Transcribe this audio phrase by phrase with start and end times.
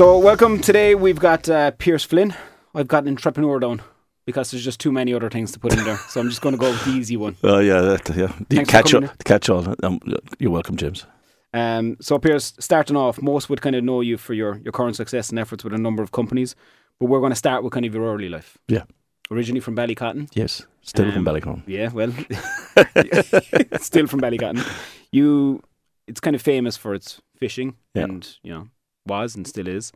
[0.00, 0.58] So, welcome.
[0.62, 2.32] Today we've got uh, Pearse Flynn.
[2.74, 3.82] I've got an entrepreneur down
[4.24, 5.98] because there's just too many other things to put in there.
[6.08, 7.36] So, I'm just going to go with the easy one.
[7.44, 8.32] Oh yeah, that, yeah.
[8.48, 9.74] The Thanks for catch all, coming catch all.
[9.82, 10.00] Um,
[10.38, 11.04] you're welcome, James.
[11.52, 14.96] Um, so, Pearse, starting off, most would kind of know you for your, your current
[14.96, 16.56] success and efforts with a number of companies,
[16.98, 18.56] but we're going to start with kind of your early life.
[18.68, 18.84] Yeah.
[19.30, 20.30] Originally from Ballycotton.
[20.32, 21.62] Yes, still Um, from Ballycon.
[21.66, 22.10] Yeah, well,
[23.80, 24.66] still from Ballycotton.
[25.12, 25.62] You,
[26.06, 28.04] it's kind of famous for its fishing, Yeah.
[28.04, 28.68] and you know
[29.10, 29.92] was and still is.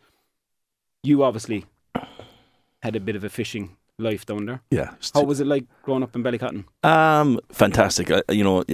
[1.02, 1.64] You obviously
[2.82, 4.60] had a bit of a fishing life down there.
[4.70, 4.91] Yeah.
[5.14, 6.64] How was it like growing up in Ballycotton?
[6.82, 8.10] Um, fantastic.
[8.10, 8.64] I, you know,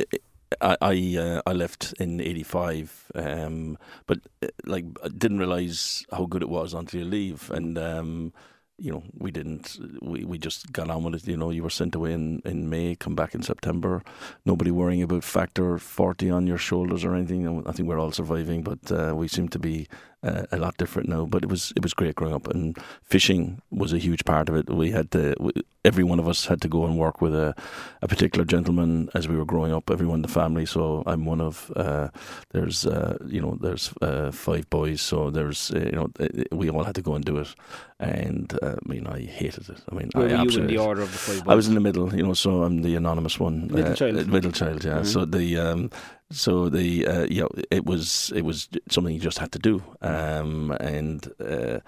[0.60, 6.26] I I, uh, I left in '85, um, but uh, like I didn't realize how
[6.26, 8.32] good it was until you leave, and um,
[8.78, 9.78] you know, we didn't.
[10.02, 11.28] We, we just got on with it.
[11.28, 14.02] You know, you were sent away in, in May, come back in September.
[14.44, 17.66] Nobody worrying about factor forty on your shoulders or anything.
[17.66, 19.86] I think we're all surviving, but uh, we seem to be
[20.22, 21.26] uh, a lot different now.
[21.26, 24.56] But it was it was great growing up, and fishing was a huge part of
[24.56, 24.68] it.
[24.68, 25.34] We had to.
[25.38, 25.52] We,
[25.84, 27.54] every one of us had to go and work with a,
[28.02, 29.90] a particular gentleman as we were growing up.
[29.90, 30.66] Everyone in the family.
[30.66, 31.72] So I'm one of.
[31.76, 32.08] Uh,
[32.52, 35.00] there's uh, you know there's uh, five boys.
[35.00, 37.54] So there's uh, you know uh, we all had to go and do it,
[37.98, 39.78] and uh, I mean I hated it.
[39.90, 40.76] I mean Where I were you in absolutely.
[40.76, 42.94] the order of the five I was in the middle, you know, so I'm the
[42.96, 43.68] anonymous one.
[43.68, 44.26] Middle child.
[44.28, 45.00] middle child, yeah.
[45.00, 45.06] Mhm.
[45.06, 45.90] So the um,
[46.30, 49.82] so the uh, you know, it was it was something you just had to do,
[50.00, 51.80] um, and uh,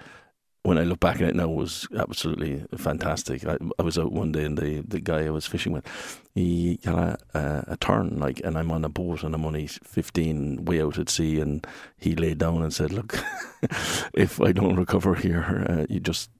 [0.64, 3.44] when I look back at it now, it was absolutely fantastic.
[3.46, 5.86] I, I was out one day, and the the guy I was fishing with,
[6.34, 9.66] he got a, a, a turn, like, and I'm on a boat, and I'm only
[9.66, 11.64] 15, way out at sea, and
[11.96, 13.18] he laid down and said, "Look,
[14.14, 16.30] if I don't recover here, uh, you just."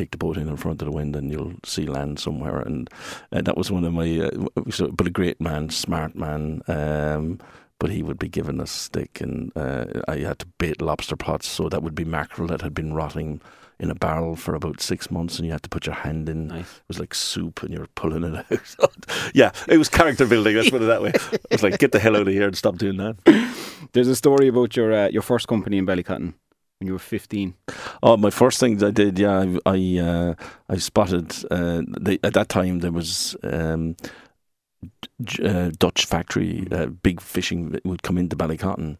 [0.00, 2.60] Take the boat in in front of the wind, and you'll see land somewhere.
[2.60, 2.88] And
[3.32, 4.30] uh, that was one of my, uh,
[4.70, 6.62] so, but a great man, smart man.
[6.68, 7.38] Um,
[7.78, 11.46] but he would be given a stick, and uh, I had to bait lobster pots.
[11.48, 13.42] So that would be mackerel that had been rotting
[13.78, 16.46] in a barrel for about six months, and you had to put your hand in.
[16.46, 16.76] Nice.
[16.76, 18.46] It was like soup, and you were pulling it
[18.82, 19.06] out.
[19.34, 20.56] yeah, it was character building.
[20.56, 21.12] Let's put it that way.
[21.14, 23.16] It was like, get the hell out of here and stop doing that.
[23.92, 26.32] There's a story about your uh, your first company in Ballycotton
[26.80, 27.54] when you were 15.
[28.02, 30.34] Oh, my first things I did, yeah, I I, uh,
[30.68, 31.34] I spotted.
[31.50, 33.96] Uh, they, at that time, there was um,
[35.44, 38.96] uh, Dutch factory, uh, big fishing that would come into Ballycotton.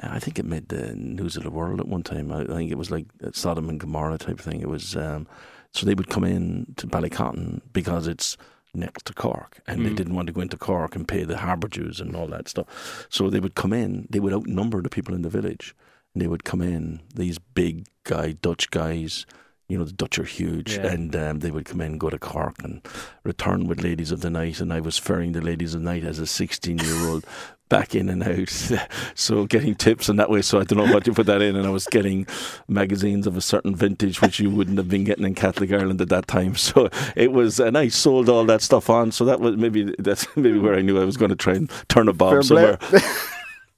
[0.00, 2.30] Uh, I think it made the news of the world at one time.
[2.30, 4.60] I, I think it was like a Sodom and Gomorrah type thing.
[4.60, 5.26] It was um,
[5.72, 8.36] so they would come in to Ballycotton because it's
[8.74, 9.96] next to Cork, and they Mm.
[9.96, 13.06] didn't want to go into Cork and pay the harbour dues and all that stuff.
[13.10, 14.06] So they would come in.
[14.08, 15.74] They would outnumber the people in the village,
[16.20, 17.00] they would come in.
[17.14, 19.26] These big guy Dutch guys.
[19.68, 20.86] You know the Dutch are huge, Yeah.
[20.86, 22.80] and um, they would come in, go to Cork, and
[23.22, 24.60] return with ladies of the night.
[24.60, 27.26] And I was ferrying the ladies of the night as a sixteen-year-old
[27.68, 28.48] back in and out,
[29.14, 30.40] so getting tips in that way.
[30.40, 32.26] So I don't know what you put that in, and I was getting
[32.66, 36.08] magazines of a certain vintage, which you wouldn't have been getting in Catholic Ireland at
[36.08, 36.54] that time.
[36.56, 39.12] So it was, and I sold all that stuff on.
[39.12, 41.70] So that was maybe that's maybe where I knew I was going to try and
[41.90, 42.78] turn a bob Fair somewhere.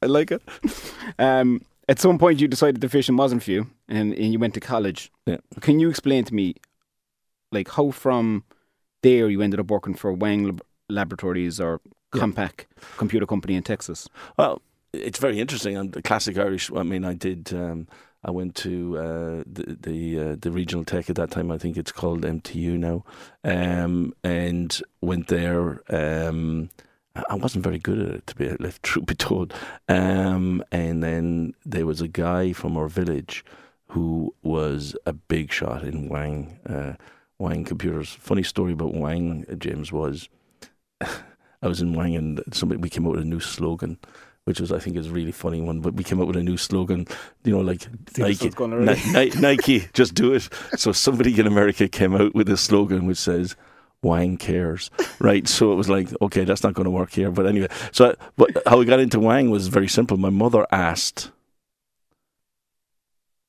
[0.02, 0.40] I like it.
[1.18, 4.54] Um, at some point, you decided the fishing wasn't for you, and, and you went
[4.54, 5.10] to college.
[5.26, 5.38] Yeah.
[5.60, 6.54] Can you explain to me,
[7.52, 8.44] like, how from
[9.02, 11.80] there you ended up working for Wang Lab- Laboratories or
[12.14, 12.22] Yeah.
[12.22, 14.08] Compaq Computer Company in Texas?
[14.38, 14.62] Well,
[14.92, 15.76] it's very interesting.
[15.76, 16.70] And the classic Irish.
[16.72, 17.52] I mean, I did.
[17.52, 17.86] Um,
[18.22, 21.50] I went to uh, the the uh, the regional tech at that time.
[21.50, 23.04] I think it's called MTU now,
[23.44, 25.82] um, and went there.
[25.88, 26.70] Um,
[27.14, 29.52] I wasn't very good at it, to be let truth be told.
[29.88, 33.44] Um, and then there was a guy from our village
[33.88, 36.94] who was a big shot in Wang uh,
[37.38, 38.10] Wang computers.
[38.10, 40.28] Funny story about Wang, James was.
[41.62, 43.98] I was in Wang and somebody we came up with a new slogan,
[44.44, 45.80] which was I think is a really funny one.
[45.80, 47.06] But we came up with a new slogan,
[47.44, 49.00] you know, like Nike, one's gone already?
[49.12, 50.48] Ni- Ni- Nike, just do it.
[50.76, 53.56] So somebody in America came out with a slogan which says.
[54.02, 55.46] Wang cares, right?
[55.46, 57.30] So it was like, okay, that's not going to work here.
[57.30, 60.16] But anyway, so but how we got into Wang was very simple.
[60.16, 61.30] My mother asked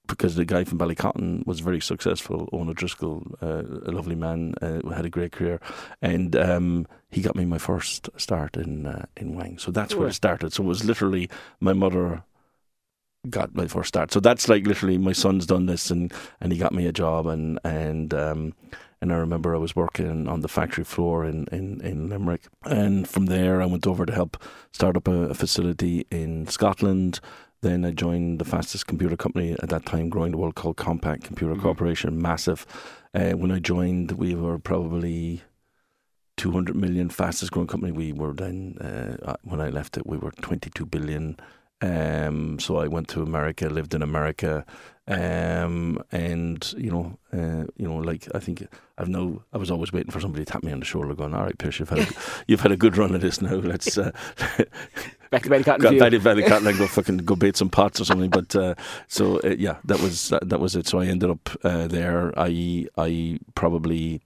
[0.07, 2.49] because the guy from Ballycotton was very successful.
[2.51, 5.61] Owen O'Driscoll, uh, a lovely man, uh, had a great career,
[6.01, 9.57] and um, he got me my first start in uh, in Wang.
[9.57, 10.53] So that's where it started.
[10.53, 11.29] So it was literally
[11.61, 12.23] my mother
[13.29, 14.11] got my first start.
[14.11, 17.27] So that's like literally my son's done this, and and he got me a job,
[17.27, 18.53] and and um,
[19.01, 22.43] and I remember I was working on the factory floor in, in, in Limerick.
[22.63, 24.37] And from there, I went over to help
[24.71, 27.19] start up a, a facility in Scotland.
[27.61, 31.23] Then I joined the fastest computer company at that time, growing the world called Compaq
[31.23, 31.61] Computer Mhm.
[31.61, 32.65] Corporation, massive.
[33.13, 35.41] Uh, when I joined, we were probably
[36.37, 37.91] 200 million fastest growing company.
[37.91, 41.37] We were then, uh, when I left it, we were 22 billion.
[41.81, 44.65] Um, so I went to America, lived in America,
[45.11, 48.65] um, and you know, uh, you know, like I think
[48.97, 49.43] I've no.
[49.51, 51.57] I was always waiting for somebody to tap me on the shoulder, going, "All right,
[51.57, 52.07] Pish, you've had a,
[52.47, 53.55] you've had a good run of this now.
[53.55, 54.11] Let's uh,
[55.29, 55.99] Back to Ballycotton go Field.
[55.99, 58.75] Betty Betty Cotton and go fucking go bait some pots or something." But uh,
[59.07, 60.87] so uh, yeah, that was that, that was it.
[60.87, 62.31] So I ended up uh, there.
[62.39, 64.21] I I probably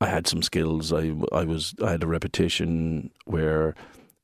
[0.00, 0.92] I had some skills.
[0.92, 3.76] I I was I had a reputation where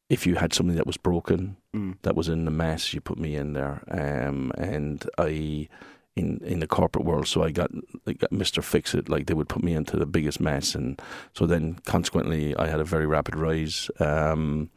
[0.09, 1.97] if you had something that was broken, Mm.
[2.03, 3.83] that was in the mess, you put me in there.
[3.91, 5.69] Um, and I,
[6.15, 7.71] in in the corporate world, so I got,
[8.07, 8.63] I got Mr.
[8.63, 9.09] Fix It.
[9.09, 11.01] Like they would put me into the biggest mess, and
[11.35, 13.91] so then consequently, I had a very rapid rise.
[14.01, 14.71] Um,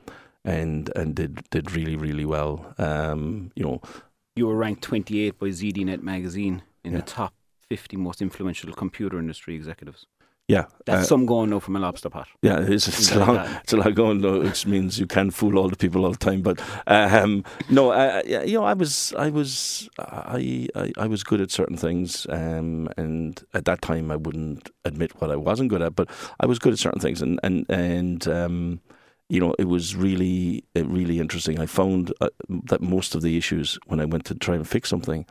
[0.46, 2.74] and and did did really really well.
[2.78, 3.82] Um, you know,
[4.36, 7.00] You were ranked 28 by ZDNet magazine in Yeah.
[7.00, 7.34] the top
[7.70, 10.08] 50 most influential computer industry executives.
[10.50, 12.28] Yeah, That's uh, some going now from a lobster pot.
[12.42, 12.60] yeah.
[12.60, 15.70] It's, it's, a long, it's a lot going, though, which means you can't fool all
[15.70, 16.42] the people all the time.
[16.42, 21.40] But um, no, uh, you know, I was, I was, I, I, I was good
[21.40, 25.84] at certain things, um, and at that time, I wouldn't admit what I wasn't good
[25.84, 26.10] at, but
[26.40, 28.28] I was good at certain things, and and and.
[28.28, 28.82] Um,
[29.32, 31.60] you know, it was really, really interesting.
[31.60, 34.90] I found uh, that most of the issues when I went to try and fix
[34.90, 35.24] something,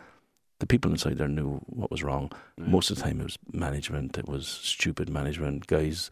[0.61, 2.31] the people inside there knew what was wrong.
[2.57, 4.19] Most of the time, it was management.
[4.19, 5.67] It was stupid management.
[5.69, 6.11] Guys,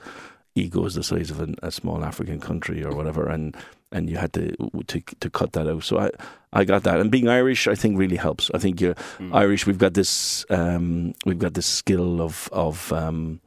[0.55, 3.57] ego is the size of an, a small African country or whatever, and
[3.93, 4.55] and you had to
[4.87, 5.83] to to cut that out.
[5.85, 6.11] So I
[6.53, 8.51] I got that, and being Irish, I think really helps.
[8.55, 9.35] I think you're Mm.
[9.35, 9.67] Irish.
[9.67, 13.41] We've got this um, we've got this skill of of um,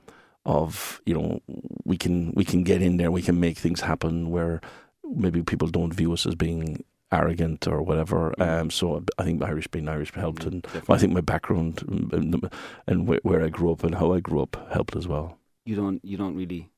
[0.45, 1.39] of you know
[1.85, 3.11] we can we can get in there.
[3.11, 4.59] We can make things happen where
[5.03, 8.33] maybe people don't view us as being arrogant or whatever.
[8.39, 8.61] Mm.
[8.61, 10.95] Um, so I think Irish being Irish helped, and Definitely.
[10.95, 12.49] I think my background and, and-
[12.87, 15.37] and where, where I grew up and how I grew up helped as well.
[15.65, 16.69] you don't you don't really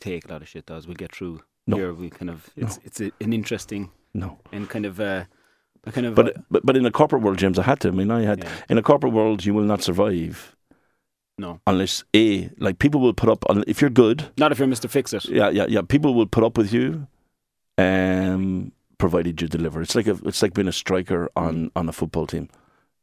[0.00, 1.76] take a lot of shit though as we'll get through No.
[1.76, 2.66] here we kind of No.
[2.66, 5.24] it's it's a, an interesting No, and kind of uh,
[5.92, 7.88] kind of but but but in the corporate world, James, I had to.
[7.88, 10.56] I mean, I had yeah, in a corporate world, you will not survive
[11.38, 14.18] no unless a like people will put up if you're good.
[14.36, 14.88] not if you're Mr.
[14.90, 15.82] Fix It Yeah, yeah, yeah.
[15.82, 17.06] People will put up with you,
[17.78, 19.82] um, provided you deliver.
[19.82, 22.48] It's like a, it's like being a striker on on a football team.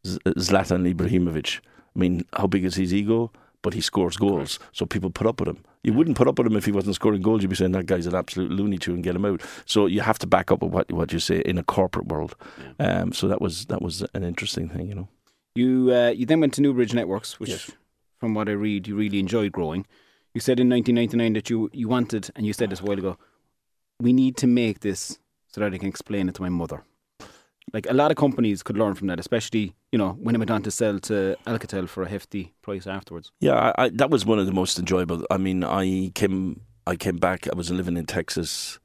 [0.05, 1.59] Z- Zlatan Ibrahimovic.
[1.95, 3.31] I mean, how big is his ego?
[3.63, 5.57] But he scores goals, so people put up with him.
[5.83, 7.41] You wouldn't put up with him if he wasn't scoring goals.
[7.41, 9.41] You'd be saying that guy's an absolute looney tune, get him out.
[9.65, 12.35] So you have to back up with what what you say in a corporate world.
[12.79, 15.07] Um, so that was that was an interesting thing, you know.
[15.55, 17.71] you uh, you then went to Newbridge Networks which Yes.
[18.19, 19.85] from what I read you really enjoyed growing
[20.35, 23.17] you said in 1999 that you you wanted and you said this a while ago
[24.00, 25.17] we need to make this
[25.57, 26.83] so that I can explain it to my mother
[27.74, 30.51] like a lot of companies could learn from that especially you know when it went
[30.51, 34.25] on to sell to Alcatel for a hefty price afterwards Yeah, I, I, that was
[34.25, 35.25] one of the most enjoyable.
[35.31, 37.48] I mean, I came, I came back.
[37.51, 38.80] I was living in Texas.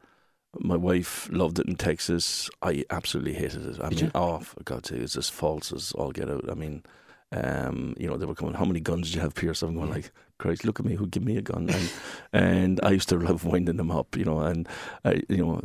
[0.59, 2.51] My wife loved it in Texas.
[2.63, 3.81] I absolutely hated it.
[3.81, 4.11] I Did mean, you?
[4.15, 6.51] oh, for God's sake, it's as false as all get out.
[6.51, 6.83] I mean,
[7.33, 8.55] um, you know, they were coming.
[8.55, 9.63] How many guns did you have, Pearse?
[9.63, 10.95] I'm going like, Christ, look at me.
[10.97, 11.71] Who give me a gun?
[11.71, 11.93] And,
[12.33, 14.17] and I used to love winding them up.
[14.17, 14.69] You know, and
[15.05, 15.61] I, you know,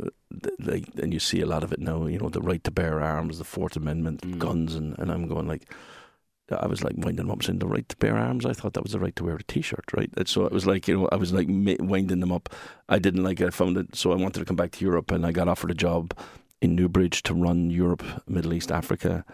[0.60, 2.06] like, and you see a lot of it now.
[2.06, 4.38] You know, the right to bear arms, the Fourth Amendment, Mm.
[4.38, 5.72] guns, and, and I'm going like.
[6.50, 8.46] I was like winding them up, saying the right to bear arms.
[8.46, 10.08] I thought that was the right to wear a T-shirt, right?
[10.16, 12.48] And so it was like you know, I was like winding them up.
[12.88, 13.48] I didn't like it.
[13.48, 15.70] I found it, so I wanted to come back to Europe, and I got offered
[15.70, 16.14] a job
[16.62, 19.26] in Newbridge to run Europe, Middle East, Africa,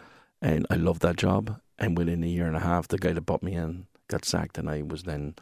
[0.45, 1.59] and I loved that job.
[1.79, 4.59] And within a year and a half, the guy that bought me in got sacked,
[4.59, 5.35] and I was then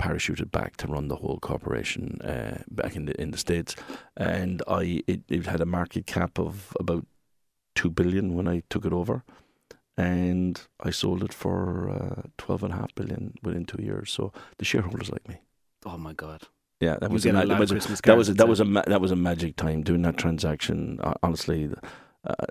[0.00, 3.76] parachuted back to run the whole corporation uh, back in the in the states.
[4.16, 7.06] And I it, it had a market cap of about
[7.74, 9.22] two billion when I took it over
[9.96, 14.10] and I sold it for uh, twelve and a half billion within two years.
[14.10, 15.36] So the shareholders like me.
[15.86, 16.42] oh my god
[16.80, 18.64] Yeah, that You was a, a that was a, that was a, that was a
[18.64, 20.98] that was a magic time doing that transaction.
[21.00, 21.70] Uh, honestly,
[22.24, 22.46] uh,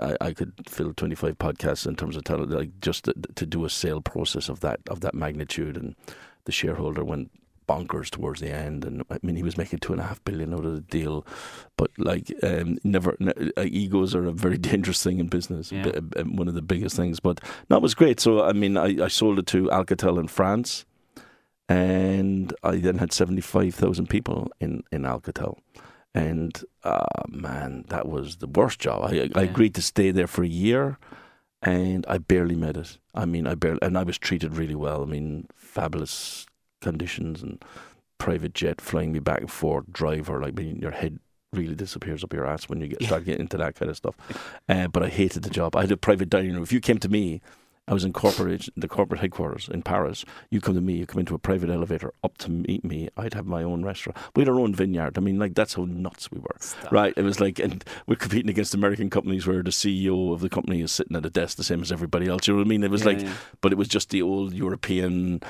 [0.00, 3.46] I, I could fill twenty five podcasts in terms of tele- like just to, to
[3.46, 5.94] do a sale process of that of that magnitude, and
[6.44, 7.30] the shareholder went
[7.68, 8.84] bonkers towards the end.
[8.84, 11.26] And I mean, he was making two and a half billion out of the deal,
[11.76, 15.72] but like um, never ne- uh, egos are a very dangerous thing in business.
[15.72, 15.82] Yeah.
[15.82, 18.20] B- uh, one of the biggest things, but that was great.
[18.20, 20.84] So I mean, I, I sold it to Alcatel in France
[21.68, 25.58] and I then had seventy five thousand people in in Alcatel,
[26.16, 29.04] and uh, man, that was the worst job.
[29.10, 30.98] I I agreed to stay there for a year,
[31.62, 32.98] and I barely made it.
[33.14, 35.02] I mean, I barely, and I was treated really well.
[35.02, 36.46] I mean, fabulous
[36.80, 37.62] conditions and
[38.18, 40.40] private jet flying me back and forth, driver.
[40.40, 41.18] Like, mean, your head
[41.52, 43.08] really disappears up your ass when you get Yeah.
[43.08, 44.16] start getting into that kind of stuff.
[44.68, 45.76] Uh, but I hated the job.
[45.76, 46.62] I had a private dining room.
[46.62, 47.40] If you came to me
[47.88, 50.24] I was in corporate, the corporate headquarters in Paris.
[50.50, 53.08] You come to me, you come into a private elevator up to meet me.
[53.16, 54.16] I'd have my own restaurant.
[54.34, 55.16] We had our own vineyard.
[55.16, 56.90] I mean, like that's how nuts we were, Stop.
[56.90, 57.14] right?
[57.16, 60.80] It was like, and we're competing against American companies where the CEO of the company
[60.80, 62.48] is sitting at a desk the same as everybody else.
[62.48, 62.82] You know what I mean?
[62.82, 63.32] It was Yeah, like, yeah.
[63.60, 65.40] but it was just the old European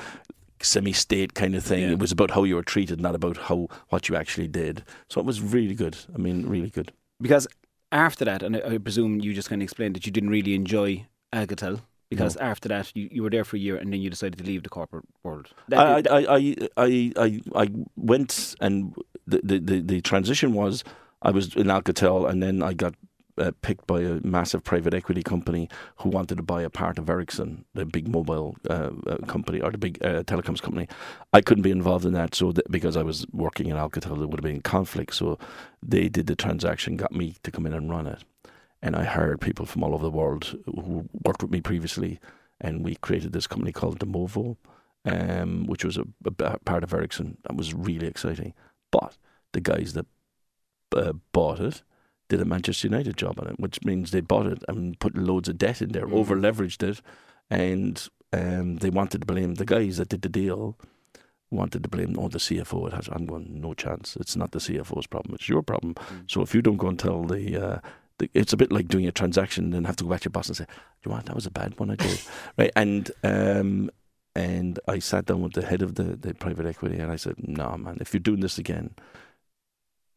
[0.61, 1.81] semi-state kind of thing.
[1.83, 1.91] Yeah.
[1.91, 4.83] It was about how you were treated, not about how what you actually did.
[5.09, 5.97] So it was really good.
[6.13, 6.91] I mean, really good.
[7.21, 7.47] Because
[7.91, 10.53] after that, and I, I presume you just kind of explained that you didn't really
[10.55, 11.81] enjoy Alcatel.
[12.09, 14.43] Because after that, you, you were there for a year and then you decided to
[14.45, 15.49] leave the corporate world.
[15.73, 18.95] I, That- I, I, I, I, I went and
[19.25, 20.83] the, the, the, the transition was
[21.21, 22.93] I was in Alcatel and then I got
[23.37, 27.09] uh, picked by a massive private equity company who wanted to buy a part of
[27.09, 30.87] Ericsson, the big mobile uh, uh, company or the big uh, telecoms company.
[31.33, 34.27] I couldn't be involved in that, so that, because I was working in Alcatel, there
[34.27, 35.13] would have been conflict.
[35.13, 35.37] So
[35.83, 38.23] they did the transaction, got me to come in and run it,
[38.81, 42.19] and I hired people from all over the world who worked with me previously,
[42.61, 44.57] and we created this company called Damovo
[45.07, 46.05] um, which was a
[46.65, 47.37] part of Ericsson.
[47.43, 48.53] That was really exciting.
[48.91, 49.17] But
[49.53, 50.05] the guys that
[50.95, 51.81] uh, bought it
[52.29, 55.47] did a Manchester United job on it, which means they bought it and put loads
[55.47, 56.13] of debt in there, Mm.
[56.13, 57.01] over leveraged it,
[57.49, 60.77] and um, they wanted to blame the guys that did the deal.
[61.49, 62.87] Wanted to blame oh the CFO.
[62.87, 63.07] It has.
[63.09, 64.17] I'm going no chance.
[64.19, 65.35] It's not the CFO's problem.
[65.35, 65.93] It's your problem.
[65.93, 66.29] Mm.
[66.29, 67.81] So if you don't go and tell the, uh, the
[68.33, 70.31] it's a bit like doing a transaction and then have to go back to your
[70.31, 70.65] boss and say,
[71.05, 72.21] "You want that was a bad one I did,"
[72.57, 72.71] right?
[72.75, 73.89] And um,
[74.35, 77.35] and I sat down with the head of the, the private equity and I said,
[77.39, 78.95] "No, man, if you're doing this again,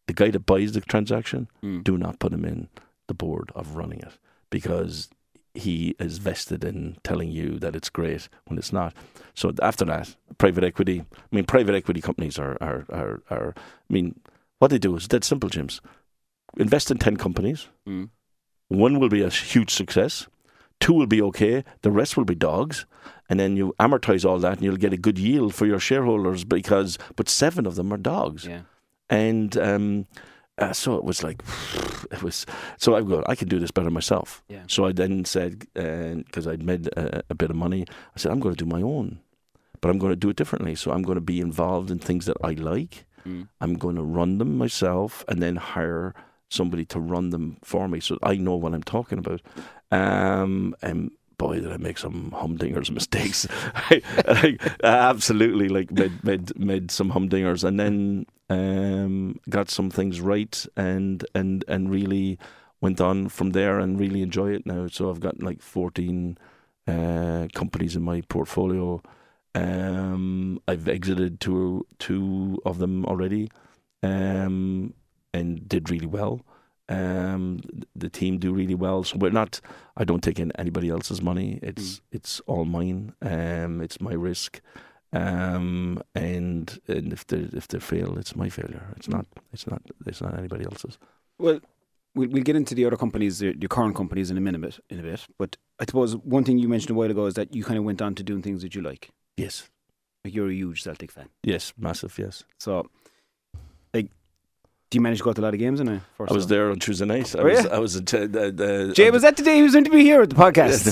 [0.07, 1.85] the guy that buys the transaction, Mm.
[1.85, 2.69] do not put him in
[3.07, 4.19] the board of running it
[4.51, 5.09] because
[5.55, 8.95] he is vested in telling you that it's great when it's not.
[9.35, 11.01] So after that, private equity.
[11.13, 14.21] I mean, private equity companies are are are, are I mean,
[14.59, 15.81] what they do is dead simple, James.
[16.57, 17.69] Invest in ten companies.
[17.89, 18.11] Mm.
[18.69, 20.27] One will be a huge success.
[20.81, 21.65] Two will be okay.
[21.83, 22.87] The rest will be dogs.
[23.29, 26.45] And then you amortize all that, and you'll get a good yield for your shareholders
[26.45, 26.99] because.
[27.17, 28.63] But seven of them are dogs Yeah.
[29.09, 30.07] and um,
[30.59, 31.43] uh, so it was like
[32.11, 32.47] it was.
[32.79, 34.43] So I go, I can do this better myself.
[34.49, 34.65] Yeah.
[34.67, 38.41] So I then said, because I'd made a, a bit of money, I said I'm
[38.41, 39.21] going to do my own,
[39.81, 40.75] but I'm going to do it differently.
[40.75, 43.05] So I'm going to be involved in things that I like.
[43.27, 43.49] Mm.
[43.61, 46.15] I'm going to run them myself, and then hire
[46.51, 49.41] somebody to run them for me, so I know what I'm talking about.
[49.91, 53.47] Um, and boy, did I make some humdingers mistakes.
[53.75, 60.21] I, I absolutely like made, made made some humdingers, and then um, got some things
[60.21, 62.39] right, and and and really
[62.81, 64.87] went on from there, and really enjoy it now.
[64.89, 66.37] So I've got like 14
[66.87, 69.03] uh, companies in my portfolio.
[69.55, 73.51] Um, I've exited two two of them already,
[74.03, 74.95] um,
[75.33, 76.41] and did really well.
[76.89, 77.61] Um,
[77.95, 79.05] the team do really well.
[79.05, 79.61] So we're not.
[79.97, 81.59] I don't take in anybody else's money.
[81.63, 83.15] It's it's all mine.
[83.23, 84.61] Um, it's my risk.
[85.13, 88.93] Um, and and if they if they fail, it's my failure.
[88.97, 89.27] It's not.
[89.53, 89.83] It's not.
[90.07, 90.99] It's not anybody else's.
[91.39, 91.61] Well,
[92.15, 94.79] we'll, we'll get into the other companies, your, current companies, in a minute.
[94.91, 97.55] In a bit, but I suppose one thing you mentioned a while ago is that
[97.55, 99.11] you kind of went on to doing things that you like.
[99.37, 99.69] Yes.
[100.25, 101.73] Like you're a huge Celtic fan, Yes.
[101.79, 102.19] Massive.
[102.19, 102.45] Yes.
[102.59, 102.91] so
[104.91, 105.81] do you manage to go to a lot of games?
[105.81, 107.35] In a first I was there on Tuesday night.
[107.37, 107.67] I Were was.
[107.67, 107.97] I was.
[107.97, 110.31] At, uh, the, Jay, was that the day he was going to be here at
[110.31, 110.91] the podcast?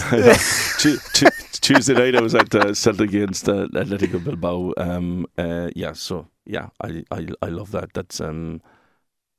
[0.79, 4.73] Tu- tu- Tuesday night, I was at uh, Celtic against uh, Atletico Bilbao.
[4.77, 7.93] Um, uh, yeah, so yeah, I, I I love that.
[7.95, 8.63] That's um,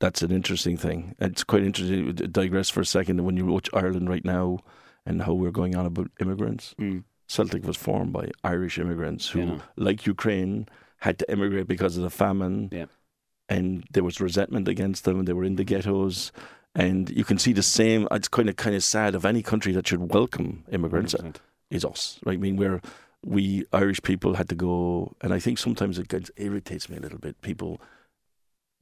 [0.01, 1.15] that's an interesting thing.
[1.19, 2.13] It's quite interesting.
[2.15, 3.23] to Digress for a second.
[3.23, 4.59] When you watch Ireland right now,
[5.05, 7.03] and how we're going on about immigrants, Mm.
[7.27, 9.59] Celtic was formed by Irish immigrants who, Yeah.
[9.77, 12.69] like Ukraine, had to immigrate because of the famine.
[12.71, 12.85] Yeah.
[13.49, 15.25] And there was resentment against them.
[15.25, 16.31] They were in the ghettos.
[16.75, 18.07] And you can see the same.
[18.11, 21.37] It's kind of kind of sad of any country that should welcome immigrants 100%.
[21.71, 22.37] is us, right?
[22.37, 22.79] I mean, where
[23.25, 27.01] we Irish people had to go, and I think sometimes it gets, irritates me a
[27.01, 27.41] little bit.
[27.41, 27.81] People,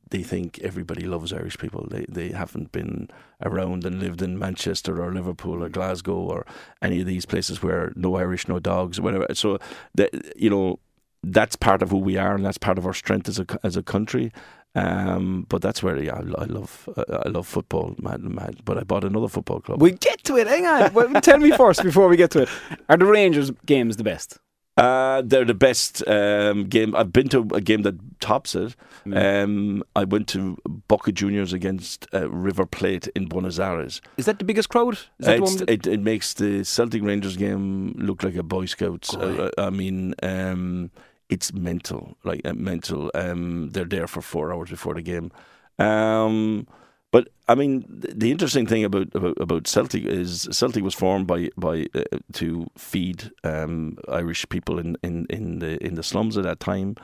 [0.10, 1.88] they think everybody loves Irish people.
[1.90, 3.10] They they haven't been
[3.42, 6.46] around and lived in Manchester or Liverpool or Glasgow or
[6.82, 9.28] any of these places where no Irish, no dogs, whatever.
[9.34, 9.60] So,
[9.96, 10.80] that you know,
[11.24, 13.76] that's part of who we are, and that's part of our strength as a as
[13.76, 14.32] a country.
[14.78, 18.60] Um, but that's where yeah, I, I love uh, I love football, mad, mad.
[18.66, 19.82] But I bought another football club.
[19.82, 20.48] We get to it.
[20.48, 20.94] Hang on.
[20.94, 22.50] Well, tell me first before we get to it.
[22.90, 24.40] Are the Rangers games the best?
[24.78, 26.96] Uh, they're the best um, game.
[26.96, 28.76] I've been to a game that tops it.
[29.08, 29.44] Mm.
[29.44, 30.56] Um, I went to
[30.88, 34.02] Boca Juniors against uh, River Plate in Buenos Aires.
[34.18, 34.94] Is that the biggest crowd?
[34.94, 38.44] Is that the one that- it, it makes the Celtic Rangers game look like a
[38.44, 39.16] Boy Scouts.
[39.16, 39.40] Great.
[39.40, 40.92] Uh, I mean, um,
[41.30, 43.12] it's mental, like uh, mental.
[43.14, 45.32] Um, they're there for four hours before the game.
[45.80, 46.68] Um,
[47.12, 51.26] But I mean, the, the interesting thing about, about about Celtic is Celtic was formed
[51.28, 52.04] by by uh,
[52.34, 56.96] to feed um, Irish people in, in, in the in the slums at that time.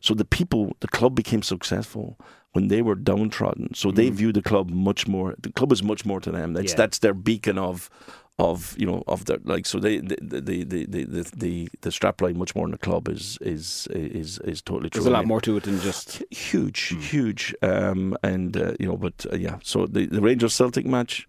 [0.00, 2.16] So the people, the club became successful
[2.54, 3.74] when they were downtrodden.
[3.74, 4.14] So they Mm.
[4.16, 5.34] view the club much more.
[5.42, 6.54] The club is much more to them.
[6.54, 6.76] That's Yeah.
[6.86, 7.90] that's their beacon of
[8.38, 9.66] of you know of their like.
[9.66, 13.08] So they the the the the the, the, the strapline much more in the club
[13.08, 15.00] is is is is totally true.
[15.02, 16.22] There's a lot more to it than just.
[16.30, 17.00] huge, Hmm.
[17.00, 19.58] huge, um, and uh, you know, but uh, yeah.
[19.62, 21.26] So the the Rangers Celtic match,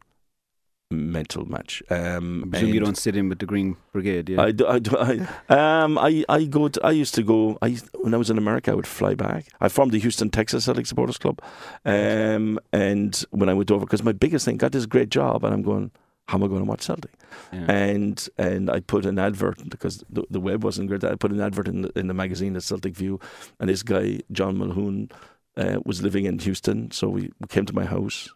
[0.92, 1.82] mental match.
[1.90, 4.30] Um, I you don't sit in with the Green Brigade.
[4.30, 4.42] Yeah.
[4.42, 6.68] I, do, I, do, I, um, I, I go.
[6.68, 7.58] To, I used to go.
[7.62, 9.46] I when I was in America, I would fly back.
[9.62, 11.42] I formed the Houston, Texas Celtic Supporters Club,
[11.86, 15.54] um, and when I went over, because my biggest thing, got this great job, and
[15.54, 15.92] I'm going.
[16.30, 17.14] How am I going to watch Celtic?
[17.54, 17.66] yeah.
[17.72, 21.04] and and I put an advert because the, the web wasn't great.
[21.04, 23.20] I put an advert in the, in the magazine, the Celtic View,
[23.60, 25.12] and this guy John Mulhoon
[25.58, 28.30] uh, was living in Houston, so we, we came to my house,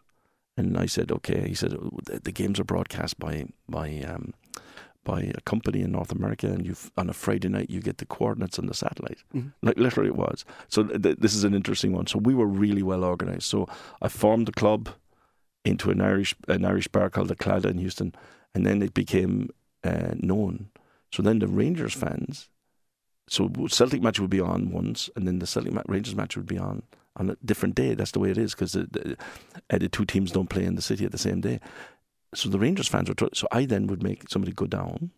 [0.56, 1.48] and I said, okay.
[1.48, 1.70] He said
[2.06, 4.34] the, the games are broadcast by by um,
[5.04, 8.06] by a company in North America, and you on a Friday night you get the
[8.06, 9.22] coordinates on the satellite.
[9.34, 9.52] Mhm.
[9.62, 10.44] Like literally, it was.
[10.68, 12.06] So th- th- this is an interesting one.
[12.06, 13.44] So we were really well organized.
[13.44, 13.66] So
[14.02, 14.88] I formed the club
[15.64, 18.14] into an Irish an Irish bar called the Claddagh in Houston,
[18.54, 19.50] and then it became
[19.82, 20.70] uh, known.
[21.12, 22.48] So then the Rangers fans,
[23.28, 26.46] so Celtic match would be on once, and then the Celtic ma- Rangers match would
[26.46, 26.82] be on
[27.16, 27.94] on a different day.
[27.94, 29.16] That's the way it is because the, the,
[29.70, 31.60] uh, the two teams don't play in the city at the same day.
[32.34, 33.14] So the Rangers fans were.
[33.32, 35.10] So I then would make somebody go down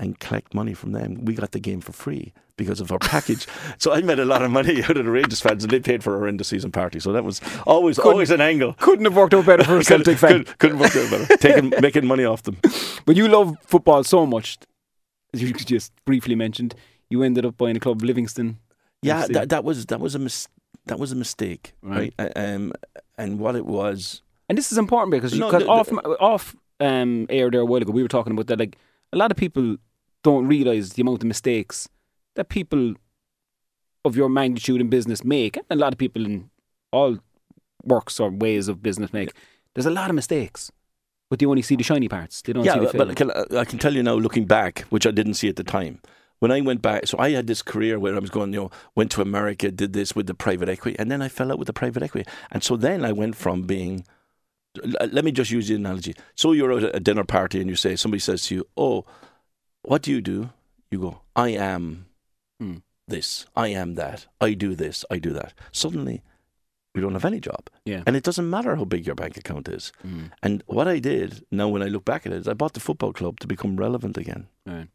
[0.00, 1.24] and collect money from them.
[1.24, 3.46] We got the game for free because of our package.
[3.78, 6.02] so I made a lot of money out of the Rangers fans, and they paid
[6.02, 6.98] for our end of season party.
[7.00, 8.72] So that was always Couldn't- always an angle.
[8.74, 10.44] Couldn't have worked out better for a Celtic fan.
[10.44, 11.36] Couldn't, couldn't work out better.
[11.36, 12.56] Taking making money off them.
[13.06, 14.58] But you love football so much,
[15.32, 16.74] as you just briefly mentioned,
[17.08, 18.58] you ended up buying a club, Livingston.
[19.02, 20.48] Yeah, that that was that was a mis-
[20.86, 22.12] that was a mistake, Right.
[22.18, 22.32] right?
[22.36, 22.72] Uh, Um,
[23.18, 27.26] and what it was, And this is important because No, the- off the- off um,
[27.30, 28.58] air there a while ago, we were talking about that.
[28.58, 28.76] Like
[29.12, 29.76] a lot of people
[30.22, 31.88] don't realize the amount of mistakes
[32.36, 32.94] that people
[34.04, 36.50] of your magnitude in business make, and a lot of people in
[36.90, 37.18] all
[37.84, 39.32] works or ways of business make.
[39.74, 40.70] There's a lot of mistakes,
[41.28, 42.42] but they only see the shiny parts.
[42.42, 42.74] They don't yeah.
[42.74, 45.34] see the But can, uh, I can tell you now, looking back, which I didn't
[45.34, 46.00] see at the time.
[46.38, 48.70] When I went back, so I had this career where I was going, you know,
[48.94, 51.66] went to America, did this with the private equity, and then I fell out with
[51.66, 54.06] the private equity, and so then I went from being.
[54.82, 56.14] Let me just use the analogy.
[56.36, 59.04] So you're at a dinner party and you say somebody says to you, "Oh,
[59.82, 60.50] what do you do?"
[60.90, 62.06] You go, "I am
[62.58, 62.78] Hmm.
[63.08, 63.46] this.
[63.56, 64.26] I am that.
[64.40, 65.04] I do this.
[65.10, 66.22] I do that." Suddenly,
[66.94, 68.02] we don't have any job, yeah.
[68.06, 69.92] and it doesn't matter how big your bank account is.
[70.04, 70.32] Mm.
[70.42, 72.80] And what I did now, when I look back at it, is I bought the
[72.80, 74.48] football club to become relevant again.
[74.66, 74.88] Right.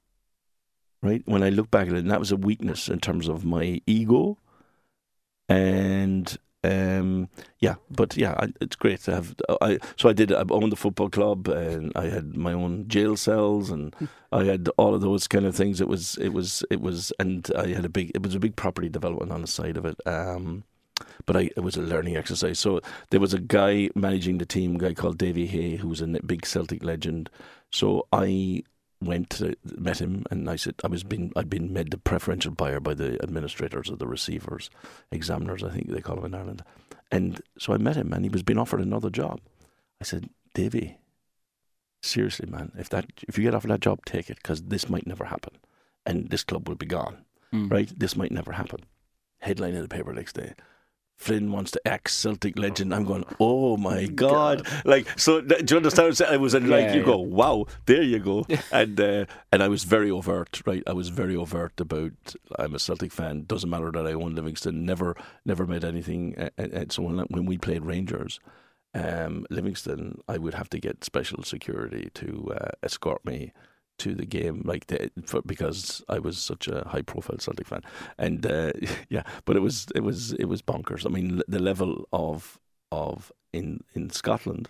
[1.01, 1.21] Right.
[1.25, 3.81] When I look back at it, and that was a weakness in terms of my
[3.85, 4.37] ego,
[5.47, 9.35] and um, yeah, but yeah, I, it's great to have.
[9.61, 10.31] I so I did.
[10.31, 13.95] I owned the football club, and I had my own jail cells, and
[14.31, 15.81] I had all of those kind of things.
[15.81, 18.11] It was, it was, it was, and I had a big.
[18.15, 19.99] It was a big property development on the side of it.
[20.05, 20.63] Um,
[21.25, 22.59] but I, it was a learning exercise.
[22.59, 26.01] So there was a guy managing the team, a guy called Davie Hay, who was
[26.01, 27.29] a big Celtic legend.
[27.71, 28.63] So I
[29.05, 32.51] went to met him, and I said I was being I'd been made the preferential
[32.51, 34.69] buyer by the administrators or the receivers,
[35.11, 36.63] examiners, I think they call them in Ireland.
[37.11, 39.39] And so I met him, and he was being offered another job.
[40.01, 40.97] I said, Davie,
[42.01, 45.07] seriously, man, if that if you get offered that job, take it because this might
[45.07, 45.55] never happen,
[46.05, 47.71] and this club will be gone Mm.
[47.71, 47.91] right?
[47.97, 48.79] This might never happen.
[49.39, 50.53] Headline in the paper next day.
[51.17, 52.93] Flynn wants to ex Celtic legend.
[52.93, 54.67] I'm going, oh my god!
[54.83, 56.05] Like, so do you understand?
[56.05, 56.33] What I'm saying?
[56.33, 57.05] I was like, Yeah, you yeah.
[57.05, 60.83] go, wow, there you go, and uh, and I was very overt, right?
[60.85, 62.11] I was very overt about
[62.59, 63.45] I'm a Celtic fan.
[63.47, 64.85] Doesn't matter that I own Livingston.
[64.85, 66.35] Never, never made anything.
[66.37, 68.39] Uh, uh, uh, so when when we played Rangers,
[68.93, 73.51] um, Livingston, I would have to get special security to uh, escort me
[73.97, 77.81] to the game, like the, for, because I was such a high profile Celtic fan,
[78.17, 78.71] and uh,
[79.09, 81.05] yeah, but it was it was it was bonkers.
[81.05, 82.59] I mean, the level of
[82.91, 84.69] of in in Scotland,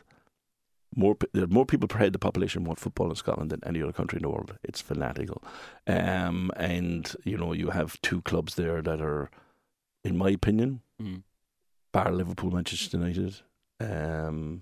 [0.95, 3.81] more there are more people per head the population want football in Scotland than any
[3.81, 4.57] other country in the world.
[4.63, 5.41] It's fanatical,
[5.87, 9.29] um, and you know you have two clubs there that are,
[10.03, 11.23] in my opinion, Mm.
[11.91, 13.41] bar Liverpool, Manchester United.
[13.81, 14.61] Um,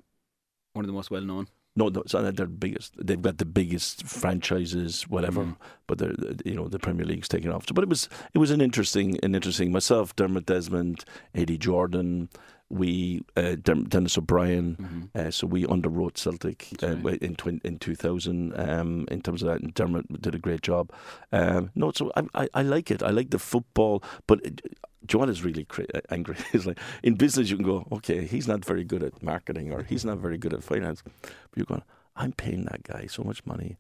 [0.74, 1.48] One of the most well known.
[1.76, 2.94] No, no, it's not their biggest.
[3.04, 5.44] They've got the biggest franchises, whatever.
[5.44, 5.56] Mm.
[5.88, 6.14] But they're,
[6.46, 7.68] you know, the Premier League's taking off.
[7.68, 9.72] So, but it was, it was an interesting, an interesting.
[9.72, 12.30] Myself, Dermot Desmond, Eddie Jordan,
[12.74, 15.10] we uh, Denis O'Brien.
[15.16, 15.28] Mhm.
[15.28, 17.22] Uh, so we underwrote Celtic uh, right.
[17.22, 19.62] in twin, in 2000 um, in terms of that.
[19.62, 20.92] And Dermot did a great job.
[21.32, 23.04] Um, no, so I, I, I like it.
[23.04, 24.62] I like the football, but it,
[25.06, 26.36] John is really cra- uh, angry.
[26.52, 29.84] He's like in business, you can go, okay, he's not very good at marketing or
[29.84, 31.04] he's not very good at finance.
[31.04, 31.84] But you're going,
[32.16, 33.78] I'm paying that guy so much money.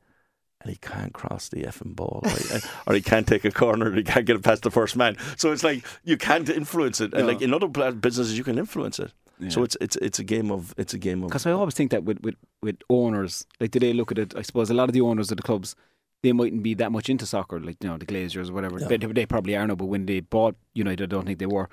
[0.63, 2.65] And he can't cross the effing ball, right?
[2.87, 5.17] or he can't take a corner, or he can't get it past the first man.
[5.37, 7.13] So it's like you can't influence it.
[7.13, 7.33] And No.
[7.33, 9.11] like in other businesses, you can influence it.
[9.49, 11.91] So it's it's it's a game of it's a game of Because I always think
[11.91, 14.33] that with, with, with owners, like, do they look at it?
[14.37, 15.75] I suppose a lot of the owners of the clubs,
[16.21, 18.79] they mightn't be that much into soccer, like, you know, the Glazers or whatever.
[18.79, 18.87] Yeah.
[18.87, 21.67] They, they probably are now, but when they bought United, I don't think they were.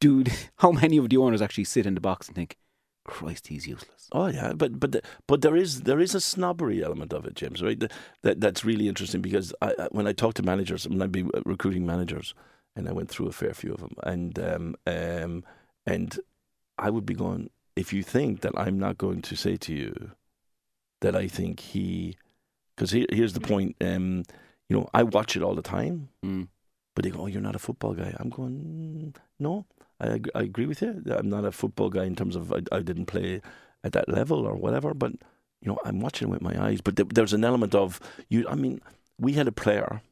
[0.00, 2.58] Dude, how many of the owners actually sit in the box and think,
[3.04, 4.08] Christ, he's useless?
[4.12, 7.34] Oh yeah, but but the, but there is there is a snobbery element of it,
[7.34, 7.62] James.
[7.62, 7.78] Right?
[7.78, 11.24] That, that that's really interesting because I, when I talk to managers, when I be
[11.44, 12.34] recruiting managers,
[12.76, 15.44] and I went through a fair few of them, and um, um,
[15.86, 16.18] and
[16.78, 20.12] I would be going, if you think that I'm not going to say to you
[21.00, 22.16] that I think he,
[22.74, 24.24] because here, here's the point, um,
[24.68, 26.48] you know, I watch it all the time, Mm.
[26.94, 28.14] but they go, oh, you're not a football guy.
[28.18, 29.66] I'm going, "Mm, no,
[30.00, 31.02] I, ag- I agree with you.
[31.10, 33.40] I'm not a football guy in terms of I, I didn't play
[33.82, 35.12] at that level or whatever, but,
[35.60, 36.80] you know, I'm watching with my eyes.
[36.80, 38.46] But th- there's an element of, you.
[38.48, 38.80] I mean,
[39.18, 40.02] we had a player,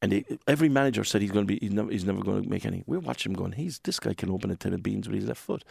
[0.00, 2.48] and he, every manager said he's going to be, he's never, he's never going to
[2.48, 2.84] make any.
[2.86, 5.28] We're watching him going, he's, this guy can open a tin of beans with his
[5.28, 5.64] left foot.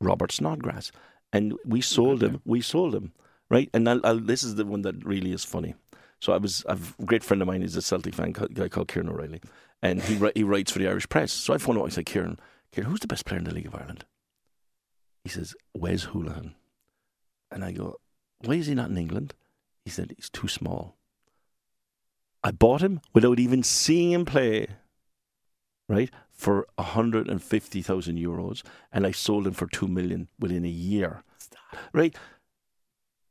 [0.00, 0.90] Robert Snodgrass.
[1.32, 3.12] And we sold him, we sold him,
[3.48, 3.70] right?
[3.72, 5.74] And I'll, I'll, this is the one that really is funny.
[6.20, 7.62] So I was, I've a great friend of mine.
[7.62, 9.40] He's a Celtic fan, a guy called Kieran O'Reilly,
[9.82, 11.32] and he he writes for the Irish Press.
[11.32, 11.82] So I phoned him.
[11.82, 12.38] up, I said, Kieran,
[12.72, 14.04] Kieran, who's the best player in the League of Ireland?
[15.24, 16.54] He says Wes Hoolahan,
[17.50, 17.96] and I go,
[18.44, 19.34] why is he not in England?
[19.84, 20.96] He said he's too small.
[22.44, 24.66] I bought him without even seeing him play,
[25.88, 30.64] right, for hundred and fifty thousand euros, and I sold him for two million within
[30.64, 31.22] a year,
[31.92, 32.16] right?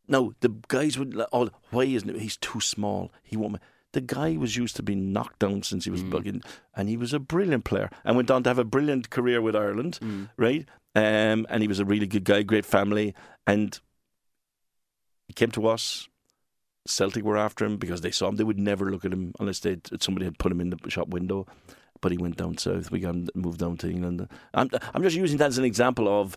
[0.07, 1.21] No, the guys would.
[1.33, 2.21] Oh, why isn't it?
[2.21, 3.11] He's too small.
[3.23, 3.57] He won't.
[3.93, 6.11] Ma-" The guy was used to being knocked down since he was Mm.
[6.11, 9.41] bugging, and he was a brilliant player, and went on to have a brilliant career
[9.41, 10.29] with Ireland, Mm.
[10.37, 10.67] right?
[10.95, 13.13] Um, and he was a really good guy, great family,
[13.47, 13.79] and
[15.27, 16.07] he came to us.
[16.87, 18.37] Celtic were after him because they saw him.
[18.37, 21.09] They would never look at him unless they somebody had put him in the shop
[21.09, 21.45] window.
[22.01, 22.89] But he went down south.
[22.89, 24.27] We got moved down to England.
[24.55, 26.35] I'm I'm just using that as an example of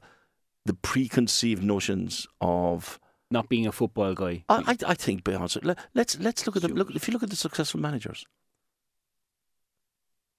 [0.67, 4.45] the preconceived notions of Not being a football guy.
[4.49, 6.73] I, I, I think, be honest, let, let's let's look at them.
[6.75, 8.25] Look, if you look at the successful managers,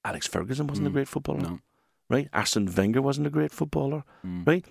[0.04, 0.94] Alex Ferguson wasn't a Mm.
[0.94, 1.60] great footballer, no.
[2.10, 2.30] right?
[2.32, 4.46] Arsene Wenger wasn't a great footballer, Mm.
[4.48, 4.66] right?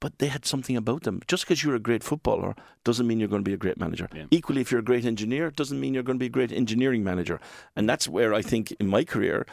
[0.00, 1.20] But they had something about them.
[1.28, 4.08] Just because you're a great footballer doesn't mean you're going to be a great manager.
[4.12, 4.26] Yeah.
[4.32, 7.04] Equally, if you're a great engineer, doesn't mean you're going to be a great engineering
[7.04, 7.38] manager.
[7.76, 9.46] And that's where I think in my career,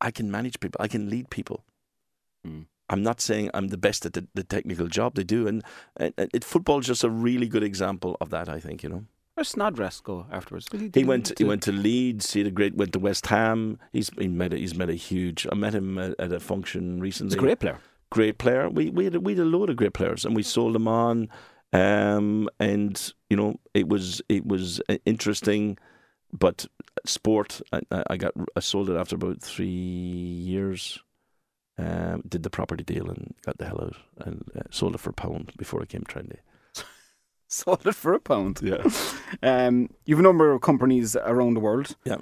[0.00, 0.80] I can manage people.
[0.82, 1.64] I can lead people.
[2.46, 2.64] Mm.
[2.90, 5.62] I'm not saying I'm the best at the, the technical job they do, and,
[5.96, 8.48] and, and it, football's just a really good example of that.
[8.48, 9.04] I think you know.
[9.34, 10.66] Where's Snodgrass go afterwards?
[10.72, 11.32] He did went.
[11.38, 12.32] He went to Leeds.
[12.32, 12.74] He had a great.
[12.74, 13.78] Went to West Ham.
[13.92, 14.52] He's he met.
[14.52, 15.46] A, he's met a huge.
[15.52, 17.30] I met him at, at a function recently.
[17.30, 17.78] He's a great player.
[18.10, 18.68] great player.
[18.68, 20.88] We we had a, we had a load of great players, and we sold them
[20.88, 21.28] on.
[21.72, 25.78] Um, and you know, it was it was uh, interesting,
[26.32, 26.66] but
[27.06, 27.60] sport.
[27.72, 30.98] I, I I got I sold it after about three years.
[31.78, 35.10] Um, did the property deal and got the hell out, and uh, sold it for
[35.10, 36.38] a pound before it came trendy.
[37.50, 38.60] Sold it for a pound.
[38.62, 38.82] Yeah,
[39.42, 41.96] Um, you have a number of companies around the world.
[42.04, 42.18] yeah,